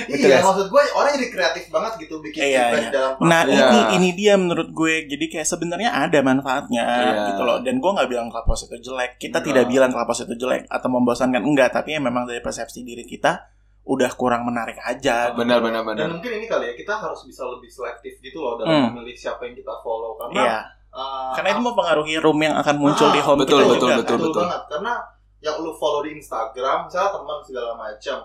iya, 0.06 0.26
guys. 0.30 0.44
maksud 0.44 0.66
gue 0.66 0.82
orang 0.92 1.10
jadi 1.14 1.28
kreatif 1.28 1.64
banget 1.68 1.92
gitu 1.98 2.14
bikin 2.20 2.40
Iya, 2.42 2.64
iya. 2.70 2.90
dalam 2.90 3.12
Nah 3.20 3.42
Iya. 3.42 3.66
ini 3.66 3.80
ini 3.94 4.08
dia 4.12 4.34
menurut 4.34 4.68
gue 4.68 4.94
jadi 5.06 5.24
kayak 5.28 5.46
sebenarnya 5.46 5.90
ada 5.90 6.18
manfaatnya 6.20 6.84
Iya. 6.84 7.24
gitu 7.30 7.42
loh 7.42 7.58
dan 7.58 7.76
gue 7.76 7.90
nggak 7.90 8.06
bilang 8.06 8.28
Clubhouse 8.28 8.64
itu 8.64 8.76
jelek 8.82 9.16
kita 9.16 9.38
Enggak. 9.38 9.46
tidak 9.46 9.64
bilang 9.66 9.90
Clubhouse 9.90 10.22
itu 10.22 10.34
jelek 10.36 10.62
atau 10.66 10.88
membosankan 10.88 11.42
enggak 11.42 11.70
tapi 11.70 11.88
ya 11.90 12.00
memang 12.00 12.24
dari 12.24 12.38
persepsi 12.38 12.80
diri 12.80 13.02
kita 13.02 13.40
udah 13.82 14.10
kurang 14.12 14.42
menarik 14.42 14.76
aja. 14.78 15.30
Benar 15.32 15.58
benar 15.60 15.80
Dan 15.82 15.88
benar. 15.88 16.06
mungkin 16.12 16.32
ini 16.34 16.46
kali 16.46 16.66
ya 16.66 16.74
kita 16.74 16.92
harus 16.92 17.22
bisa 17.22 17.42
lebih 17.44 17.68
selektif 17.68 18.18
gitu 18.18 18.38
loh 18.38 18.56
dalam 18.56 18.68
Hmm. 18.68 18.86
memilih 18.92 19.14
siapa 19.14 19.42
yang 19.42 19.54
kita 19.54 19.72
follow 19.78 20.12
karena 20.16 20.34
Iya. 20.36 20.58
uh, 20.90 21.30
Karena 21.32 21.48
itu 21.52 21.62
mempengaruhi 21.62 22.14
room 22.18 22.38
yang 22.40 22.54
akan 22.56 22.74
muncul 22.76 23.06
Ah, 23.06 23.14
di 23.14 23.20
home 23.20 23.38
betul, 23.40 23.58
kita 23.58 23.70
betul, 23.70 23.86
juga. 23.86 23.96
betul. 23.96 24.16
betul, 24.18 24.42
banget 24.42 24.62
karena 24.68 24.92
yang 25.38 25.56
lu 25.56 25.70
follow 25.72 26.00
di 26.00 26.10
Instagram 26.12 26.78
misalnya 26.84 27.10
teman 27.12 27.38
segala 27.40 27.70
macam 27.72 28.18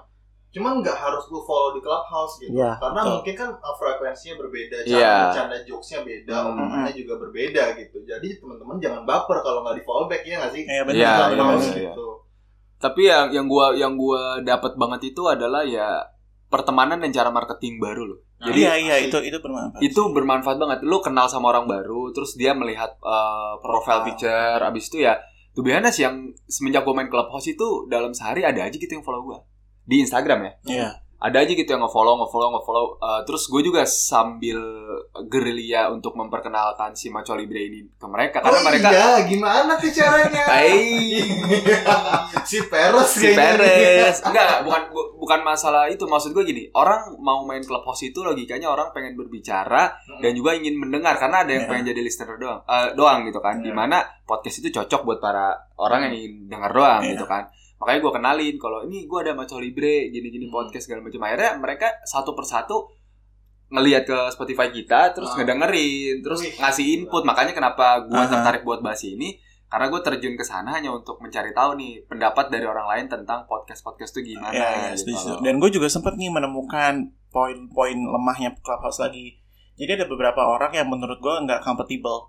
cuman 0.52 0.80
nggak 0.80 0.94
harus 0.94 1.24
lu 1.28 1.40
follow 1.42 1.72
di 1.72 1.80
clubhouse 1.80 2.36
gitu 2.38 2.52
Iya, 2.52 2.76
karena 2.76 3.02
betul. 3.02 3.12
mungkin 3.16 3.34
kan 3.34 3.50
uh, 3.56 3.72
frekuensinya 3.74 4.36
berbeda 4.38 4.78
cara 4.82 4.92
Iya. 4.94 5.16
bercanda 5.26 5.58
jokesnya 5.64 6.00
beda 6.02 6.36
Hmm. 6.38 6.50
omongannya 6.52 6.94
juga 6.94 7.14
berbeda 7.18 7.64
gitu 7.78 7.98
jadi 8.04 8.28
teman-teman 8.36 8.76
jangan 8.78 9.02
baper 9.02 9.38
kalau 9.40 9.60
nggak 9.62 9.76
di 9.76 9.84
follow 9.84 10.06
back 10.06 10.22
ya 10.22 10.36
nggak 10.38 10.52
sih 10.52 10.64
Iya 10.66 10.84
benar. 10.84 10.96
Iya, 10.96 11.08
benar, 11.08 11.16
iya, 11.16 11.32
benar. 11.32 11.36
Clubhouse 11.48 11.68
iya. 11.70 11.84
gitu 11.88 12.08
Tapi 12.78 13.02
yang 13.06 13.28
yang 13.30 13.46
gua 13.46 13.66
yang 13.74 13.94
gua 13.94 14.22
dapat 14.42 14.74
banget 14.74 15.02
itu 15.08 15.22
adalah 15.24 15.62
ya 15.62 16.02
pertemanan 16.48 16.98
dan 16.98 17.12
cara 17.12 17.30
marketing 17.30 17.78
baru 17.78 18.04
loh. 18.06 18.20
Nah, 18.36 18.50
Jadi 18.50 18.60
Iya 18.60 18.74
iya 18.76 18.96
itu 19.00 19.18
itu 19.22 19.38
bermanfaat. 19.38 19.80
itu 19.80 20.02
bermanfaat 20.12 20.58
banget. 20.58 20.80
Lu 20.82 20.98
kenal 20.98 21.30
sama 21.30 21.54
orang 21.54 21.64
baru, 21.66 22.10
terus 22.10 22.34
dia 22.34 22.52
melihat 22.52 22.98
uh, 23.00 23.56
profile 23.58 24.02
Profile. 24.02 24.06
picture, 24.10 24.60
abis 24.60 24.90
itu 24.90 25.06
ya 25.06 25.14
tuh 25.52 25.62
honest 25.62 26.00
yang 26.00 26.16
semenjak 26.46 26.82
gue 26.82 26.92
main 26.92 27.06
clubhouse 27.06 27.46
itu 27.46 27.86
dalam 27.86 28.12
sehari 28.12 28.42
ada 28.42 28.66
aja 28.66 28.74
gitu 28.74 28.88
yang 28.90 29.04
follow 29.04 29.22
gue 29.22 29.38
di 29.84 30.00
Instagram 30.00 30.40
ya. 30.42 30.54
Iya. 30.66 30.90
Ada 31.22 31.46
aja 31.46 31.54
gitu 31.54 31.70
yang 31.70 31.86
nge-follow, 31.86 32.18
nge-follow, 32.18 32.50
nge-follow. 32.52 32.86
Uh, 32.98 33.22
terus 33.22 33.46
gue 33.46 33.62
juga 33.62 33.86
sambil 33.86 34.58
gerilya 35.28 35.88
untuk 35.88 36.18
memperkenalkan 36.18 36.92
si 36.92 37.08
Maco 37.08 37.38
Libre 37.38 37.62
ini 37.62 37.86
ke 37.88 38.08
mereka 38.10 38.42
karena 38.42 38.58
oh 38.58 38.66
mereka 38.66 38.88
iya 38.90 39.10
gimana 39.24 39.78
tuh 39.78 39.94
caranya 39.94 40.42
Hai. 40.50 41.22
si 42.50 42.58
Peres 42.66 43.10
si. 43.12 43.32
Peres 43.32 44.18
enggak 44.24 44.64
bukan 44.64 44.82
bu- 44.90 45.12
bukan 45.16 45.40
masalah 45.44 45.86
itu 45.88 46.04
maksud 46.04 46.32
gue 46.32 46.42
gini 46.42 46.64
orang 46.74 47.14
mau 47.18 47.44
main 47.44 47.62
clubhouse 47.62 48.02
itu 48.02 48.18
logikanya 48.20 48.66
orang 48.66 48.90
pengen 48.90 49.14
berbicara 49.14 49.94
dan 50.18 50.32
juga 50.34 50.58
ingin 50.58 50.74
mendengar 50.76 51.18
karena 51.18 51.46
ada 51.46 51.52
yang 51.52 51.60
Ya. 51.62 51.70
pengen 51.70 51.86
jadi 51.86 52.02
listener 52.02 52.36
doang 52.36 52.62
eh, 52.64 52.88
doang 52.96 53.20
gitu 53.24 53.38
kan 53.38 53.62
Ya. 53.62 53.64
di 53.64 53.72
mana 53.72 53.98
podcast 54.24 54.58
itu 54.58 54.74
cocok 54.74 55.02
buat 55.06 55.20
para 55.20 55.54
orang 55.78 56.10
yang 56.10 56.14
ingin 56.18 56.34
dengar 56.50 56.72
doang 56.72 57.02
Ya. 57.04 57.14
gitu 57.14 57.26
kan 57.26 57.46
makanya 57.82 58.00
gue 58.00 58.14
kenalin 58.14 58.56
kalau 58.56 58.86
ini 58.86 59.10
gue 59.10 59.20
ada 59.20 59.34
Maco 59.34 59.58
Libre 59.58 60.08
gini-gini 60.08 60.46
Hmm. 60.46 60.54
podcast 60.56 60.86
segala 60.86 61.02
macam 61.02 61.18
akhirnya 61.26 61.58
mereka 61.58 61.88
satu 62.06 62.32
persatu 62.32 62.86
ngelihat 63.68 64.04
ke 64.04 64.18
Spotify 64.30 64.70
kita 64.70 65.12
terus 65.12 65.34
Ah. 65.34 65.42
ngedengerin 65.42 66.22
terus 66.22 66.46
Wih, 66.46 66.54
ngasih 66.60 66.86
input 66.94 67.24
makanya 67.24 67.52
kenapa 67.52 68.06
gue 68.06 68.14
Aha. 68.14 68.30
tertarik 68.30 68.62
buat 68.62 68.80
bahas 68.80 69.02
ini 69.02 69.40
karena 69.66 69.88
gue 69.88 70.02
terjun 70.04 70.36
ke 70.36 70.44
sana 70.44 70.76
hanya 70.76 70.92
untuk 70.92 71.16
mencari 71.18 71.56
tahu 71.56 71.80
nih 71.80 72.04
pendapat 72.04 72.52
dari 72.52 72.68
orang 72.68 72.86
lain 72.86 73.06
tentang 73.08 73.48
podcast 73.48 73.80
podcast 73.82 74.12
itu 74.14 74.36
gimana 74.36 74.52
iya, 74.52 74.92
gitu. 74.92 75.40
Dan 75.40 75.64
gue 75.64 75.72
juga 75.72 75.88
sempat 75.88 76.20
nih 76.20 76.28
menemukan 76.28 77.08
poin-poin 77.32 77.96
lemahnya 77.96 78.52
Clubhouse 78.60 79.00
lagi. 79.00 79.40
Jadi 79.80 79.96
ada 79.96 80.06
beberapa 80.06 80.44
orang 80.44 80.76
yang 80.76 80.92
menurut 80.92 81.18
gue 81.18 81.36
nggak 81.48 81.64
compatible. 81.64 82.28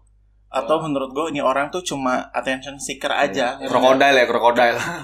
Atau 0.53 0.77
Oh. 0.77 0.85
menurut 0.85 1.11
gue 1.11 1.33
ini 1.33 1.41
orang 1.41 1.67
tuh 1.69 1.81
cuma 1.81 2.29
attention 2.29 2.77
seeker 2.77 3.09
aja. 3.09 3.57
krokodil 3.59 4.13
ya 4.13 4.29
krokodil 4.29 4.77
lah 4.77 5.01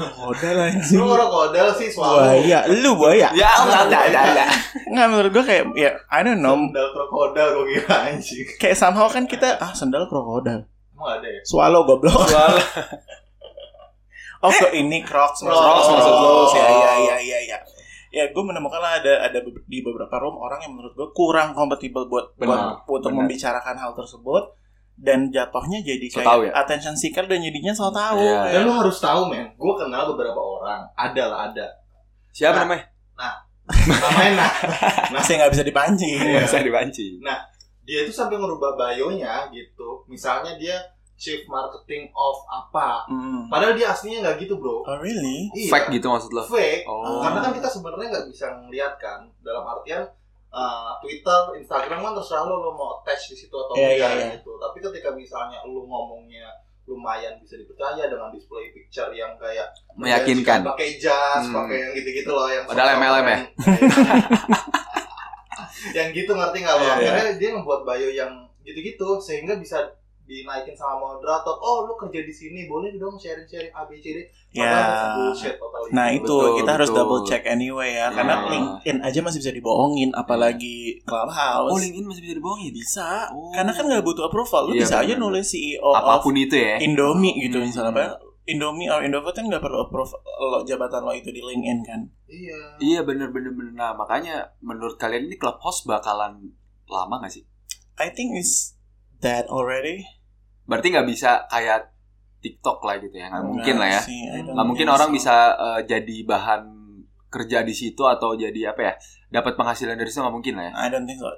anjing. 0.68 1.00
lu 1.00 1.08
orang 1.08 1.24
kodal 1.26 1.68
sih 1.72 1.88
selalu 1.88 2.20
Buaya, 2.20 2.58
lu 2.68 2.90
buaya. 2.94 3.28
ya 3.32 3.48
enggak 3.58 3.82
enggak 3.88 4.02
enggak, 4.06 4.24
enggak. 4.28 4.48
Nggak 4.86 5.06
menurut 5.08 5.30
gue 5.32 5.44
kayak 5.46 5.64
ya 5.74 5.90
I 6.06 6.20
don't 6.20 6.38
know. 6.38 6.52
sendal 6.54 6.88
krokodil 6.92 7.46
gue 7.50 7.64
kira 7.74 7.96
anjing 8.06 8.44
Kayak 8.56 8.76
somehow 8.76 9.08
kan 9.08 9.24
kita 9.24 9.56
ah 9.56 9.72
sendal 9.72 10.04
krokodil. 10.04 10.68
emang 10.92 11.08
ada 11.14 11.26
ya 11.26 11.40
Swallow 11.42 11.82
goblok. 11.82 12.12
Oh 14.38 14.52
ke 14.52 14.70
ini 14.72 15.02
Crocs 15.02 15.42
maksud 15.42 15.58
Crocs 15.58 15.88
maksud 15.88 16.14
lo. 16.14 16.30
Ya 16.52 16.66
ya 16.68 16.92
ya 17.00 17.16
ya 17.18 17.38
ya. 17.44 17.58
Ya 18.08 18.24
gue 18.24 18.40
menemukan 18.40 18.78
lah 18.78 18.96
ada 18.96 19.26
ada 19.26 19.38
di 19.42 19.78
beberapa 19.80 20.14
room 20.16 20.36
orang 20.36 20.62
yang 20.62 20.72
menurut 20.72 20.94
gue 20.94 21.08
kurang 21.10 21.52
kompatibel 21.52 22.06
buat 22.06 22.32
Benar, 22.36 22.86
buat 22.86 23.02
untuk 23.02 23.12
membicarakan 23.14 23.74
hal 23.74 23.92
tersebut 23.92 24.54
dan 24.98 25.28
jatuhnya 25.28 25.78
jadi 25.80 26.06
So 26.06 26.18
kayak 26.18 26.26
tahu 26.26 26.40
ya? 26.42 26.52
attention 26.56 26.92
seeker 26.92 27.24
dan 27.24 27.38
jadinya 27.38 27.70
so 27.70 27.86
tahu. 27.88 28.18
Iya, 28.18 28.50
dan 28.52 28.60
lu 28.62 28.74
harus 28.74 28.98
tahu 28.98 29.26
men 29.26 29.46
gue 29.48 29.74
kenal 29.76 30.10
beberapa 30.10 30.36
orang 30.36 30.82
ada 30.92 31.22
lah 31.24 31.38
ada 31.48 31.66
siapa 32.30 32.54
Nah. 32.56 32.62
namanya 32.64 32.84
namanya 33.68 34.32
nah 34.34 34.50
Masih 35.14 35.36
nggak 35.36 35.52
bisa 35.52 35.62
dipancing. 35.62 36.16
Iya. 36.16 36.40
bisa 36.42 36.58
dibanci 36.58 37.20
dia 37.80 38.04
itu 38.04 38.10
sampai 38.10 38.36
ngerubah 38.36 38.74
bayonya 38.74 39.48
gitu 39.48 40.04
misalnya 40.04 40.52
dia 40.54 40.76
chief 41.14 41.40
marketing 41.46 42.06
of 42.12 42.36
apa 42.46 43.06
Hmm. 43.06 43.48
padahal 43.48 43.72
dia 43.72 43.88
aslinya 43.88 44.22
nggak 44.22 44.36
gitu 44.40 44.54
bro 44.54 44.82
Oh 44.82 44.98
really? 44.98 45.48
Iya. 45.52 45.72
fake 45.72 45.88
gitu 45.92 46.06
maksud 46.06 46.30
lo 46.30 46.44
fake 46.44 46.84
oh 46.84 47.18
karena 47.18 47.40
kan 47.40 47.52
kita 47.52 47.64
sebenarnya 47.66 48.08
nggak 48.10 48.26
bisa 48.28 48.46
ngeliat 48.56 48.94
kan 48.96 49.24
dalam 49.40 49.64
artian 49.64 50.04
uh, 50.50 50.90
Twitter, 50.98 51.38
Instagram 51.56 51.98
kan 52.00 52.12
terserah 52.14 52.42
lo 52.42 52.54
lo 52.60 52.70
mau 52.72 52.96
attach 52.96 53.28
di 53.28 53.34
situ 53.36 53.52
atau 53.52 53.72
Iya, 53.72 53.90
enggak 53.90 54.10
iya, 54.10 54.18
iya. 54.18 54.26
gitu. 54.36 54.50
Tapi 54.54 54.76
ketika 54.80 55.08
misalnya 55.10 55.58
lo 55.62 55.82
ngomongnya 55.82 56.46
lumayan 56.84 57.36
bisa 57.36 57.54
dipercaya 57.54 58.02
dengan 58.02 58.30
display 58.30 58.70
picture 58.70 59.10
yang 59.10 59.34
kayak 59.36 59.66
Meyakinkan. 59.94 60.64
pakai 60.64 60.96
jas, 60.96 61.44
Hmm. 61.44 61.54
pakai 61.54 61.76
yang 61.78 61.90
gitu-gitu 61.94 62.30
loh 62.30 62.46
yang 62.46 62.62
Padahal 62.64 62.96
MLM 62.96 63.26
ya? 63.26 63.38
yang- 65.94 66.10
gitu 66.10 66.30
ngerti 66.32 66.56
nggak 66.58 66.74
lo? 66.74 66.82
Iya, 66.82 66.94
iya. 66.94 67.08
Akhirnya 67.12 67.34
dia 67.36 67.50
membuat 67.52 67.80
bio 67.84 68.08
yang 68.08 68.30
gitu-gitu 68.62 69.08
sehingga 69.18 69.56
bisa 69.56 69.76
dinaikin 70.28 70.76
sama 70.76 71.00
moderator. 71.00 71.56
Oh, 71.56 71.82
lu 71.82 71.96
kerja 71.96 72.20
di 72.20 72.30
sini, 72.30 72.60
boleh 72.64 72.92
dong 72.94 73.16
sharing-sharing 73.16 73.72
A 73.72 73.82
B 73.82 73.96
C 73.96 74.12
D. 74.12 74.18
Ya. 74.50 75.16
Bullshit 75.16 75.56
totally. 75.56 75.88
Nah 75.90 76.08
itu 76.10 76.24
Betul, 76.24 76.56
kita 76.58 76.70
harus 76.70 76.88
betul. 76.88 77.00
double 77.02 77.22
check 77.22 77.42
anyway 77.44 77.90
ya 77.94 78.08
karena 78.10 78.34
Ya. 78.38 78.48
LinkedIn 78.50 78.98
aja 79.02 79.18
masih 79.18 79.38
bisa 79.40 79.50
dibohongin 79.50 80.12
apalagi 80.12 81.00
Clubhouse. 81.02 81.68
oh 81.68 81.76
LinkedIn 81.76 82.04
masih 82.04 82.22
bisa 82.22 82.34
dibohongin 82.34 82.70
bisa 82.70 83.08
Oh. 83.28 83.48
karena 83.50 83.70
kan 83.70 83.84
nggak 83.84 84.00
butuh 84.02 84.24
approval 84.24 84.68
lu 84.68 84.72
Iya, 84.74 84.80
bisa 84.82 84.94
aja 84.98 85.14
benar. 85.14 85.22
nulis 85.26 85.46
CEO 85.46 85.80
of 85.82 85.96
apa 85.96 86.20
pun 86.20 86.32
itu 86.34 86.54
ya 86.54 86.76
Indomie 86.78 87.36
gitu 87.38 87.56
Hmm. 87.56 87.66
misalnya 87.66 87.90
apa 87.90 88.04
Indomie 88.44 88.88
or 88.88 89.00
Indofood 89.00 89.32
kan 89.34 89.44
nggak 89.44 89.60
perlu 89.60 89.78
approve 89.82 90.12
lo 90.38 90.60
jabatan 90.62 91.00
lo 91.02 91.12
itu 91.12 91.28
di 91.28 91.40
LinkedIn 91.40 91.78
kan 91.82 92.00
Iya. 92.26 92.60
iya 92.78 93.00
bener 93.02 93.28
bener 93.28 93.50
bener 93.50 93.72
nah 93.74 93.92
makanya 93.92 94.56
menurut 94.58 94.96
kalian 94.96 95.24
ini 95.24 95.36
clubhouse 95.36 95.84
bakalan 95.84 96.52
lama 96.84 97.20
gak 97.20 97.32
sih 97.34 97.44
I 97.96 98.08
think 98.08 98.32
is 98.34 98.72
that 99.18 99.44
already 99.46 100.08
berarti 100.68 100.86
nggak 100.90 101.08
bisa 101.08 101.48
kayak 101.48 101.90
TikTok 102.38 102.78
lah 102.80 103.00
gitu 103.00 103.16
ya 103.16 103.26
nggak 103.28 103.42
mungkin 103.42 103.74
lah 103.76 103.88
ya. 103.90 104.00
sih, 104.00 104.20
I 104.22 104.38
don't 104.38 104.52
nggak 104.52 104.66
mungkin 104.68 104.86
orang 104.86 105.08
so. 105.08 105.14
bisa 105.16 105.34
eh, 105.50 105.80
jadi 105.84 106.16
bahan 106.22 106.62
kerja 107.28 107.58
di 107.60 107.72
situ 107.72 108.02
atau 108.04 108.32
jadi 108.34 108.72
apa 108.72 108.80
ya 108.82 108.92
dapat 109.28 109.52
penghasilan 109.54 109.96
dari 109.96 110.06
situ 110.06 110.20
nggak 110.20 110.32
mungkin 110.32 110.54
lah 110.54 110.64
ya. 110.68 110.72
I 110.76 110.86
don't 110.86 111.04
think 111.04 111.18
so. 111.18 111.28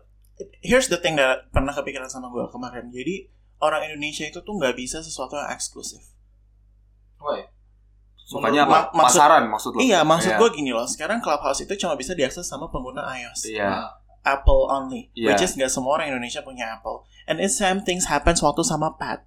Here's 0.61 0.87
the 0.87 0.97
thing 0.97 1.15
that 1.15 1.49
pernah 1.49 1.71
kepikiran 1.71 2.07
sama 2.07 2.29
gue 2.29 2.45
kemarin. 2.49 2.89
Jadi 2.89 3.29
orang 3.59 3.85
Indonesia 3.87 4.25
itu 4.25 4.41
tuh 4.41 4.55
nggak 4.55 4.73
bisa 4.73 4.99
sesuatu 4.99 5.35
yang 5.35 5.49
eksklusif. 5.49 6.01
Iya. 7.21 7.45
sukanya 8.23 8.63
Ma- 8.63 8.87
apa? 8.87 8.95
maksud- 8.95 9.19
pasaran 9.19 9.45
maksud 9.47 9.71
lo? 9.75 9.79
Iya 9.81 10.01
maksud 10.03 10.31
Iya. 10.31 10.39
gue 10.39 10.49
gini 10.53 10.71
loh. 10.71 10.87
Sekarang 10.87 11.19
Clubhouse 11.19 11.61
itu 11.61 11.75
cuma 11.77 11.93
bisa 11.95 12.15
diakses 12.15 12.47
sama 12.47 12.69
pengguna 12.69 13.03
iOS. 13.11 13.51
Iya 13.51 13.91
Apple 14.23 14.69
only 14.69 15.09
Iya. 15.13 15.33
which 15.33 15.43
is 15.43 15.53
nggak 15.53 15.69
semua 15.69 15.95
orang 15.95 16.11
Indonesia 16.11 16.41
punya 16.41 16.73
Apple 16.73 17.03
and 17.25 17.39
it's 17.39 17.55
same 17.55 17.81
things 17.81 18.05
happens 18.05 18.39
waktu 18.39 18.61
sama 18.61 18.93
Pad 18.93 19.25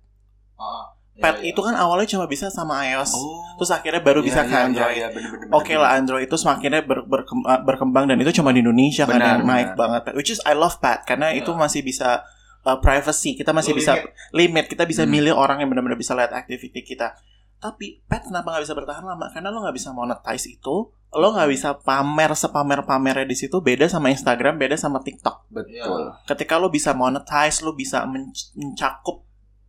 Ah, 0.53 0.93
iya, 1.12 1.19
Pad 1.19 1.35
iya. 1.39 1.50
itu 1.50 1.59
kan 1.59 1.73
awalnya 1.73 2.05
cuma 2.07 2.25
bisa 2.25 2.47
sama 2.47 2.85
iOS 2.85 3.13
oh 3.13 3.41
terus 3.55 3.69
akhirnya 3.69 4.00
baru 4.00 4.21
Iya, 4.21 4.27
bisa 4.27 4.41
ke 4.41 4.50
iya, 4.50 4.62
Android 4.63 4.89
iya, 4.91 5.00
iya, 5.00 5.07
bener, 5.09 5.29
bener, 5.31 5.47
Oke 5.51 5.65
bener. 5.67 5.81
lah 5.81 5.89
Android 5.95 6.23
itu 6.23 6.35
semakinnya 6.35 6.81
ber- 6.81 7.03
berkem- 7.03 7.41
uh, 7.43 7.62
berkembang 7.62 8.05
dan 8.05 8.17
itu 8.17 8.31
cuma 8.33 8.50
di 8.50 8.62
Indonesia 8.62 9.03
kan 9.03 9.15
Benar, 9.15 9.27
yang 9.27 9.41
naik 9.43 9.67
benar. 9.67 9.77
banget. 9.77 10.01
Which 10.13 10.29
is 10.29 10.39
I 10.41 10.53
love 10.53 10.77
Pad 10.77 11.03
karena 11.03 11.29
Iya. 11.29 11.41
itu 11.41 11.51
masih 11.53 11.81
bisa 11.81 12.21
uh, 12.62 12.77
privacy. 12.77 13.33
Kita 13.33 13.50
masih 13.50 13.73
Lu 13.73 13.77
bisa 13.77 13.93
limit. 13.93 14.09
limit. 14.31 14.65
Kita 14.67 14.83
bisa 14.83 15.03
Hmm. 15.03 15.12
milih 15.12 15.33
orang 15.33 15.57
yang 15.57 15.67
benar-benar 15.67 15.95
bisa 15.95 16.13
lihat 16.13 16.31
activity 16.31 16.81
kita. 16.81 17.17
Tapi 17.57 18.01
Pad 18.03 18.25
kenapa 18.25 18.51
nggak 18.51 18.63
bisa 18.63 18.73
bertahan 18.73 19.03
lama? 19.03 19.25
Karena 19.29 19.47
lo 19.47 19.59
nggak 19.59 19.73
bisa 19.73 19.89
monetize 19.89 20.47
itu. 20.50 20.75
Lo 21.13 21.32
nggak 21.32 21.50
bisa 21.50 21.70
pamer 21.77 22.34
sepamer 22.34 22.84
pamernya 22.84 23.24
di 23.24 23.34
situ. 23.34 23.60
Beda 23.60 23.86
sama 23.86 24.10
Instagram, 24.10 24.58
beda 24.58 24.74
sama 24.75 25.00
TikTok. 25.00 25.48
betul 25.48 26.13
Ketika 26.25 26.58
lo 26.58 26.67
bisa 26.67 26.91
monetize, 26.91 27.62
lo 27.62 27.72
bisa 27.72 28.03
men- 28.03 28.34
mencakup 28.53 29.22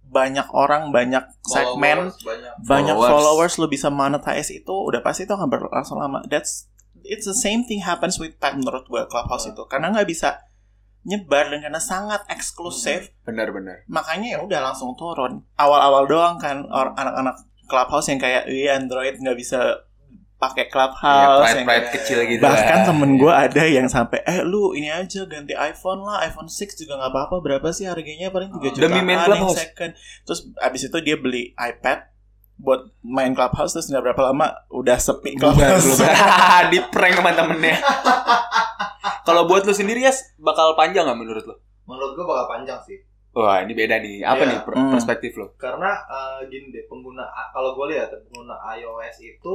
banyak 0.04 0.46
orang, 0.50 0.88
banyak 0.88 1.26
segmen 1.42 2.08
Followers 2.08 2.22
banyak. 2.22 2.52
banyak 2.62 2.94
Followers. 2.94 3.10
followers 3.10 3.54
lo 3.58 3.66
bisa 3.66 3.88
monetize 3.90 4.50
itu 4.54 4.70
udah 4.70 5.02
pasti 5.02 5.24
itu 5.24 5.34
akan 5.34 5.50
berlangsung 5.50 5.98
lama 5.98 6.22
that's 6.24 6.70
it's 7.02 7.26
the 7.26 7.34
same 7.34 7.66
thing 7.66 7.82
happens 7.82 8.16
with 8.16 8.38
Pad 8.38 8.54
menurut 8.54 8.86
gue 8.86 9.02
Clubhouse 9.10 9.50
itu 9.50 9.58
karena 9.66 9.90
nggak 9.90 10.06
bisa 10.06 10.38
nyebar 11.02 11.50
dan 11.50 11.60
karena 11.60 11.76
sangat 11.76 12.22
eksklusif 12.30 13.10
benar-benar 13.26 13.82
makanya 13.84 14.38
ya 14.38 14.40
udah 14.40 14.60
langsung 14.62 14.94
turun 14.94 15.42
awal-awal 15.58 16.06
doang 16.06 16.38
kan 16.38 16.62
or- 16.64 16.94
anak-anak 16.94 17.34
Clubhouse 17.66 18.06
yang 18.06 18.16
kayak 18.16 18.46
iya 18.46 18.78
Android 18.78 19.18
nggak 19.18 19.34
bisa 19.34 19.82
pakai 20.46 20.64
ya, 20.64 20.70
Clubhouse 20.70 21.00
pride 21.40 21.54
yang 21.54 21.64
pride 21.64 21.78
kayak- 21.80 21.94
kecil 21.94 22.18
gitu 22.24 22.40
bahkan 22.40 22.76
lah. 22.76 22.86
temen 22.86 23.10
gue 23.14 23.32
ada 23.34 23.62
yang 23.62 23.86
sampai 23.86 24.18
eh 24.22 24.40
lu 24.42 24.72
ini 24.72 24.88
aja 24.88 25.20
ganti 25.24 25.52
iPhone 25.52 26.00
lah 26.00 26.20
iPhone 26.20 26.46
6 26.46 26.52
juga 26.76 26.96
nggak 26.96 27.10
apa-apa 27.10 27.36
berapa 27.40 27.68
sih 27.70 27.84
harganya 27.84 28.28
paling 28.28 28.50
3 28.52 28.60
jutaan 28.70 28.82
Demi 28.84 29.00
main 29.02 29.16
yang 29.16 29.26
Clubhouse. 29.26 29.56
second 29.56 29.92
terus 30.22 30.40
abis 30.58 30.82
itu 30.84 30.98
dia 31.00 31.16
beli 31.16 31.50
iPad 31.52 32.10
buat 32.56 32.80
main 33.00 33.32
clubhouse 33.32 33.72
terus 33.72 33.88
nggak 33.88 34.04
berapa 34.04 34.22
lama 34.24 34.46
udah 34.70 34.94
sepi 34.96 35.34
clubhouse. 35.34 35.98
di 36.70 36.78
prank 36.86 37.14
teman-temannya. 37.16 37.82
Kalau 39.26 39.44
buat 39.44 39.62
lu 39.62 39.72
sendiri 39.72 40.00
ya 40.00 40.12
bakal 40.38 40.74
panjang 40.74 41.02
nggak 41.02 41.16
menurut 41.16 41.42
lu? 41.42 41.56
Menurut 41.84 42.14
gue 42.14 42.24
bakal 42.24 42.46
panjang 42.48 42.78
sih. 42.80 43.00
Wah 43.32 43.58
ini 43.58 43.72
beda 43.72 43.98
nih. 43.98 44.22
Apa 44.22 44.46
Iya. 44.46 44.48
nih 44.48 44.58
Hmm. 44.70 44.92
perspektif 44.92 45.34
lo? 45.34 45.50
Karena 45.56 45.90
eh, 45.98 46.46
gini 46.46 46.70
deh, 46.70 46.86
pengguna 46.86 47.24
kalau 47.50 47.74
gue 47.74 47.90
lihat 47.90 48.06
ya, 48.06 48.18
pengguna 48.22 48.54
iOS 48.72 49.16
itu 49.20 49.54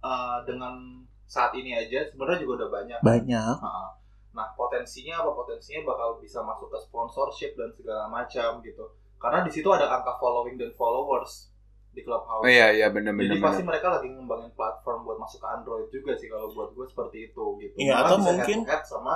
eh, 0.00 0.38
dengan 0.46 1.04
saat 1.28 1.52
ini 1.52 1.76
aja 1.76 2.08
sebenarnya 2.08 2.40
juga 2.42 2.64
udah 2.64 2.70
banyak. 2.72 2.98
Banyak. 3.04 3.56
Heeh. 3.60 3.88
Nah, 4.32 4.46
potensinya 4.54 5.20
apa? 5.20 5.30
Potensinya 5.34 5.82
bakal 5.88 6.22
bisa 6.22 6.40
masuk 6.40 6.70
ke 6.70 6.78
sponsorship 6.78 7.52
dan 7.58 7.68
segala 7.74 8.06
macam 8.06 8.62
gitu. 8.62 8.84
Karena 9.18 9.42
di 9.42 9.50
situ 9.50 9.66
ada 9.68 9.90
angka 9.90 10.14
following 10.22 10.54
dan 10.54 10.70
followers 10.78 11.50
di 11.90 12.06
Clubhouse. 12.06 12.46
Oh 12.46 12.50
iya 12.50 12.70
iya 12.70 12.86
benar 12.94 13.18
benar. 13.18 13.34
Jadi 13.34 13.42
pasti 13.42 13.62
mereka 13.66 13.98
lagi 13.98 14.06
ngembangin 14.14 14.54
platform 14.54 15.02
buat 15.02 15.18
masuk 15.18 15.42
ke 15.42 15.48
Android 15.50 15.86
juga 15.90 16.12
sih 16.14 16.30
kalau 16.30 16.54
buat 16.54 16.70
gue 16.70 16.86
seperti 16.86 17.18
itu 17.32 17.44
gitu. 17.58 17.74
Iya, 17.82 17.94
atau 18.06 18.22
bisa 18.22 18.30
mungkin- 18.30 18.62
head-to-head 18.62 18.84
sama 18.86 19.14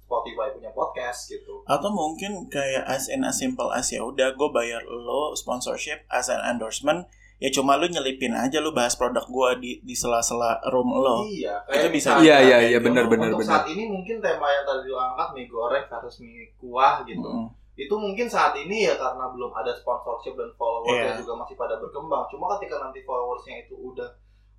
Spotify 0.00 0.48
punya 0.56 0.72
podcast 0.72 1.28
gitu. 1.28 1.60
Atau 1.68 1.92
mungkin 1.92 2.48
kayak 2.48 2.88
as 2.88 3.12
in 3.12 3.28
as 3.28 3.36
simple 3.36 3.68
as 3.68 3.92
ya 3.92 4.00
udah 4.00 4.32
gue 4.32 4.48
bayar 4.48 4.80
lo 4.88 5.36
sponsorship 5.36 6.08
as 6.08 6.32
an 6.32 6.40
endorsement 6.40 7.04
ya 7.42 7.50
cuma 7.50 7.74
lu 7.74 7.90
nyelipin 7.90 8.30
aja 8.30 8.62
lu 8.62 8.70
bahas 8.70 8.94
produk 8.94 9.26
gue 9.26 9.48
di 9.58 9.70
di 9.82 9.94
sela-sela 9.98 10.62
room 10.70 10.94
lo. 10.94 11.26
Iya, 11.26 11.58
Itu 11.66 11.90
bisa 11.90 12.14
misalnya 12.14 12.22
Iya 12.22 12.36
iya 12.38 12.38
kayak 12.38 12.62
iya 12.62 12.78
gitu. 12.78 12.86
benar 12.86 13.04
benar 13.10 13.28
untuk 13.28 13.40
benar. 13.42 13.50
saat 13.50 13.66
ini 13.66 13.82
mungkin 13.84 14.16
tema 14.22 14.46
yang 14.46 14.62
tadi 14.62 14.86
lo 14.86 14.98
angkat 15.02 15.28
mie 15.34 15.46
goreng 15.46 15.84
versus 15.84 16.16
mie 16.22 16.54
kuah 16.54 17.02
gitu. 17.02 17.26
Mm. 17.26 17.48
Itu 17.74 17.94
mungkin 17.96 18.26
saat 18.28 18.54
ini 18.54 18.86
ya 18.86 18.94
karena 18.94 19.26
belum 19.28 19.50
ada 19.50 19.74
sponsorship 19.74 20.38
dan 20.38 20.54
followersnya 20.54 21.12
Iya. 21.12 21.20
juga 21.20 21.32
masih 21.36 21.56
pada 21.56 21.74
berkembang. 21.76 22.22
Cuma 22.30 22.46
ketika 22.54 22.78
nanti 22.78 23.02
followersnya 23.02 23.54
itu 23.60 23.74
udah 23.74 24.06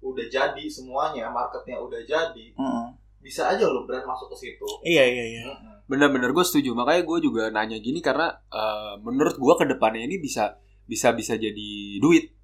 udah 0.04 0.26
jadi 0.28 0.64
semuanya, 0.68 1.32
marketnya 1.32 1.80
udah 1.80 2.04
jadi, 2.04 2.46
Mm. 2.54 3.00
bisa 3.24 3.48
aja 3.48 3.64
lo 3.64 3.88
brand 3.88 4.04
masuk 4.04 4.28
ke 4.36 4.44
situ. 4.44 4.68
Iya 4.84 5.08
iya 5.08 5.24
iya. 5.30 5.44
Mm-mm. 5.48 5.88
Bener-bener 5.88 6.32
gue 6.32 6.44
setuju. 6.44 6.76
Makanya 6.76 7.08
gue 7.08 7.20
juga 7.24 7.44
nanya 7.48 7.80
gini 7.80 8.04
karena 8.04 8.28
eh, 8.52 9.00
menurut 9.00 9.40
gue 9.40 9.54
ke 9.56 9.66
depannya 9.66 10.04
ini 10.04 10.20
bisa 10.20 10.60
bisa 10.84 11.16
bisa 11.16 11.36
jadi 11.36 11.72
duit. 11.98 12.36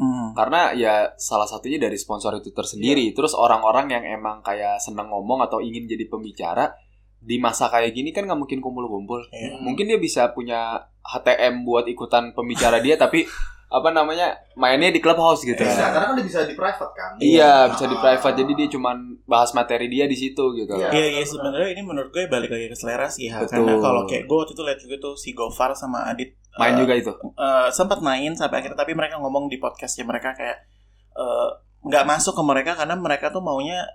Mm. 0.00 0.32
Karena 0.32 0.72
ya 0.72 1.12
salah 1.20 1.44
satunya 1.44 1.76
dari 1.76 2.00
sponsor 2.00 2.40
itu 2.40 2.56
tersendiri. 2.56 3.12
Terus 3.12 3.36
orang-orang 3.36 3.92
yang 3.92 4.04
emang 4.08 4.40
kayak 4.40 4.80
seneng 4.80 5.12
ngomong 5.12 5.44
atau 5.44 5.60
ingin 5.60 5.84
jadi 5.84 6.08
pembicara 6.08 6.72
di 7.20 7.36
masa 7.36 7.68
kayak 7.68 7.92
gini 7.92 8.16
kan 8.16 8.24
nggak 8.24 8.40
mungkin 8.40 8.64
kumpul-kumpul. 8.64 9.28
Iya. 9.28 9.60
Mungkin 9.60 9.92
dia 9.92 10.00
bisa 10.00 10.32
punya 10.32 10.88
HTM 11.04 11.68
buat 11.68 11.84
ikutan 11.84 12.32
pembicara 12.32 12.80
dia 12.80 12.96
tapi 13.04 13.28
apa 13.70 13.88
namanya 13.88 14.34
mainnya 14.52 14.90
di 14.90 14.98
clubhouse 14.98 15.40
gitu. 15.40 15.54
Bisa, 15.56 15.88
karena 15.88 16.10
kan 16.10 16.14
dia 16.14 16.26
bisa 16.26 16.42
di 16.42 16.52
private 16.52 16.90
kan. 16.90 17.10
Iya, 17.16 17.70
bisa 17.70 17.86
di 17.86 17.94
Ah. 17.94 18.02
private. 18.02 18.36
Jadi 18.36 18.52
dia 18.52 18.68
cuman 18.68 18.96
bahas 19.24 19.50
materi 19.50 19.86
dia 19.86 20.04
di 20.04 20.14
situ 20.14 20.42
gitu. 20.54 20.74
Iya. 20.74 20.90
Iya 20.90 21.06
iya 21.12 21.22
sebenarnya 21.22 21.70
ini 21.70 21.82
menurut 21.82 22.10
gue 22.10 22.26
balik 22.26 22.50
lagi 22.50 22.66
ke 22.66 22.74
selera 22.74 23.06
sih 23.06 23.30
ya. 23.30 23.38
Betul. 23.38 23.62
Karena 23.62 23.78
kalau 23.78 24.02
kayak 24.04 24.26
gue 24.26 24.36
waktu 24.36 24.52
itu 24.52 24.62
lihat 24.62 24.78
juga 24.80 24.96
tuh 25.00 25.14
si 25.14 25.30
Gofar 25.30 25.70
sama 25.72 26.02
Adit 26.04 26.34
Main 26.52 26.74
eh, 26.74 26.78
juga 26.78 26.94
itu. 26.94 27.12
eh, 27.14 27.68
sempat 27.70 27.98
main 28.00 28.34
sampai 28.34 28.58
akhirnya 28.58 28.74
tapi 28.74 28.90
mereka 28.90 29.16
ngomong 29.16 29.46
di 29.46 29.56
podcastnya 29.56 30.02
mereka 30.02 30.34
kayak 30.34 30.58
eh, 31.12 31.48
nggak 31.80 32.04
masuk 32.04 32.34
ke 32.34 32.42
mereka 32.42 32.74
karena 32.74 32.92
mereka 32.92 33.30
tuh 33.30 33.38
maunya 33.38 33.86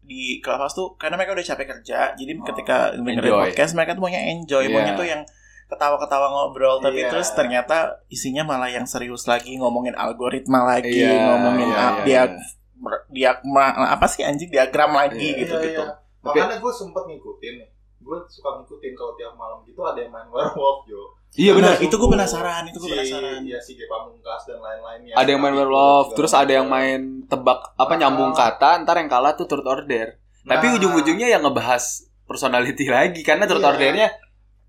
di 0.00 0.40
clubhouse 0.40 0.74
tuh 0.74 0.96
karena 0.96 1.14
mereka 1.14 1.32
udah 1.32 1.46
capek 1.46 1.66
kerja 1.70 1.98
jadi 2.12 2.32
Oh, 2.34 2.44
ketika 2.44 2.76
dengerin 2.92 3.30
podcast 3.30 3.72
mereka 3.72 3.94
tuh 3.94 4.02
maunya 4.02 4.22
enjoy 4.28 4.64
Iya. 4.64 4.74
maunya 4.74 4.92
tuh 4.92 5.06
yang 5.06 5.22
ketawa-ketawa 5.70 6.26
ngobrol 6.28 6.76
tapi 6.78 7.00
Iya. 7.00 7.08
terus 7.08 7.30
ternyata 7.30 7.76
isinya 8.06 8.42
malah 8.42 8.66
yang 8.66 8.84
serius 8.84 9.24
lagi 9.24 9.54
ngomongin 9.54 9.94
algoritma 9.94 10.66
lagi 10.68 10.90
Iya, 11.00 11.14
ngomongin 11.28 11.70
up 11.70 11.94
iya, 12.02 12.04
dia 12.04 12.22
iya. 12.26 12.96
diagma 13.08 13.64
apa 13.88 14.06
sih 14.06 14.20
anjing 14.20 14.48
diagram 14.48 14.92
lagi 14.92 15.16
Iya, 15.30 15.38
gitu 15.38 15.54
Iya, 15.54 15.64
gitu 15.64 15.82
iya. 15.82 15.94
Makanya 16.20 16.56
gue 16.58 16.68
sempet 16.70 17.02
ngikutin 17.02 17.54
nih. 17.56 17.68
Gue 17.98 18.16
suka 18.26 18.50
ngikutin 18.54 18.92
kalau 18.92 19.12
tiap 19.14 19.32
malam 19.34 19.60
gitu 19.62 19.80
ada 19.80 19.96
yang 19.96 20.10
main 20.10 20.28
werewolf 20.34 20.84
Jo. 20.84 21.00
Iya 21.32 21.54
benar. 21.54 21.72
Nah, 21.72 21.80
itu 21.80 21.94
gue 21.94 22.10
penasaran 22.10 22.62
itu 22.66 22.76
gue 22.76 22.84
Si- 22.84 22.92
penasaran 22.92 23.40
Iya 23.40 23.58
si 23.58 23.72
Ge 23.72 23.86
Pamungkas 23.86 24.42
dan 24.44 24.58
lain-lainnya. 24.58 25.14
Ada 25.14 25.28
yang 25.28 25.40
main 25.40 25.52
Tapi 25.52 25.60
werewolf, 25.62 26.06
terus 26.12 26.32
ada 26.34 26.50
yang 26.50 26.66
main 26.66 27.00
tebak 27.24 27.72
apa 27.72 27.88
Ah. 27.88 27.96
nyambung 27.96 28.32
kata, 28.34 28.82
ntar 28.82 28.98
yang 28.98 29.06
kalah 29.06 29.32
tuh 29.32 29.46
turut 29.46 29.64
order. 29.64 30.18
Tapi 30.42 30.66
Nah, 30.66 30.74
ujung-ujungnya 30.76 31.28
yang 31.30 31.40
ngebahas 31.40 31.84
personality 32.24 32.84
lagi 32.86 33.20
karena 33.20 33.44
turut 33.44 33.60
Iya. 33.60 33.70
ordernya 33.70 34.08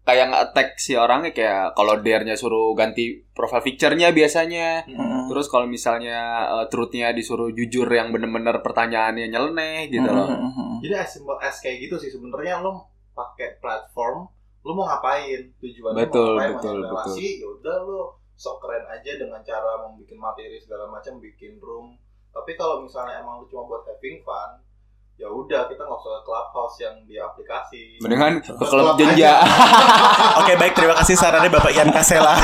kayak 0.01 0.33
nge-attack 0.33 0.69
si 0.81 0.97
orangnya 0.97 1.31
kayak 1.31 1.77
kalau 1.77 2.01
dare-nya 2.01 2.33
suruh 2.33 2.73
ganti 2.73 3.21
profile 3.31 3.61
picture-nya 3.61 4.09
biasanya. 4.09 4.85
Mm. 4.89 5.29
Terus 5.29 5.45
kalau 5.47 5.69
misalnya 5.69 6.49
uh, 6.49 6.65
truth-nya 6.67 7.13
disuruh 7.13 7.53
jujur 7.53 7.85
yang 7.85 8.09
bener-bener 8.09 8.59
pertanyaannya 8.65 9.29
nyeleneh 9.29 9.87
gitu 9.93 10.09
loh. 10.09 10.27
Mm-mm. 10.27 10.81
Jadi 10.81 10.95
as 10.97 11.09
simple 11.13 11.37
as 11.37 11.61
kayak 11.61 11.85
gitu 11.85 12.01
sih 12.01 12.09
sebenarnya 12.09 12.59
lo 12.59 12.91
pakai 13.13 13.59
platform 13.61 14.27
lo 14.61 14.71
mau 14.77 14.85
ngapain 14.85 15.41
tujuannya 15.57 16.05
Betul, 16.05 16.37
mau 16.37 16.37
ngapain 16.37 16.53
betul, 16.57 16.77
mau 16.77 17.01
relasi 17.01 17.27
ya 17.41 17.47
udah 17.49 17.77
lo 17.81 18.01
sok 18.37 18.57
keren 18.61 18.85
aja 18.89 19.11
dengan 19.17 19.41
cara 19.41 19.85
membuat 19.85 20.17
materi 20.17 20.57
segala 20.61 20.89
macam 20.89 21.17
bikin 21.17 21.57
room 21.57 21.97
tapi 22.29 22.55
kalau 22.55 22.81
misalnya 22.81 23.21
emang 23.21 23.41
lu 23.41 23.45
cuma 23.49 23.67
buat 23.67 23.83
having 23.85 24.21
fun 24.21 24.61
ya 25.21 25.29
udah 25.29 25.69
kita 25.69 25.85
nggak 25.85 25.99
usah 26.01 26.17
ke 26.17 26.21
clubhouse 26.25 26.81
yang 26.81 26.95
di 27.05 27.21
aplikasi. 27.21 28.01
Mendingan 28.01 28.41
ke 28.41 28.49
klub 28.57 28.97
jenja. 28.97 29.45
Oke 30.41 30.57
baik. 30.57 30.73
Terima 30.73 30.97
kasih 30.97 31.13
sarannya 31.13 31.53
Bapak 31.53 31.69
Ian 31.77 31.93
Kasela 31.93 32.33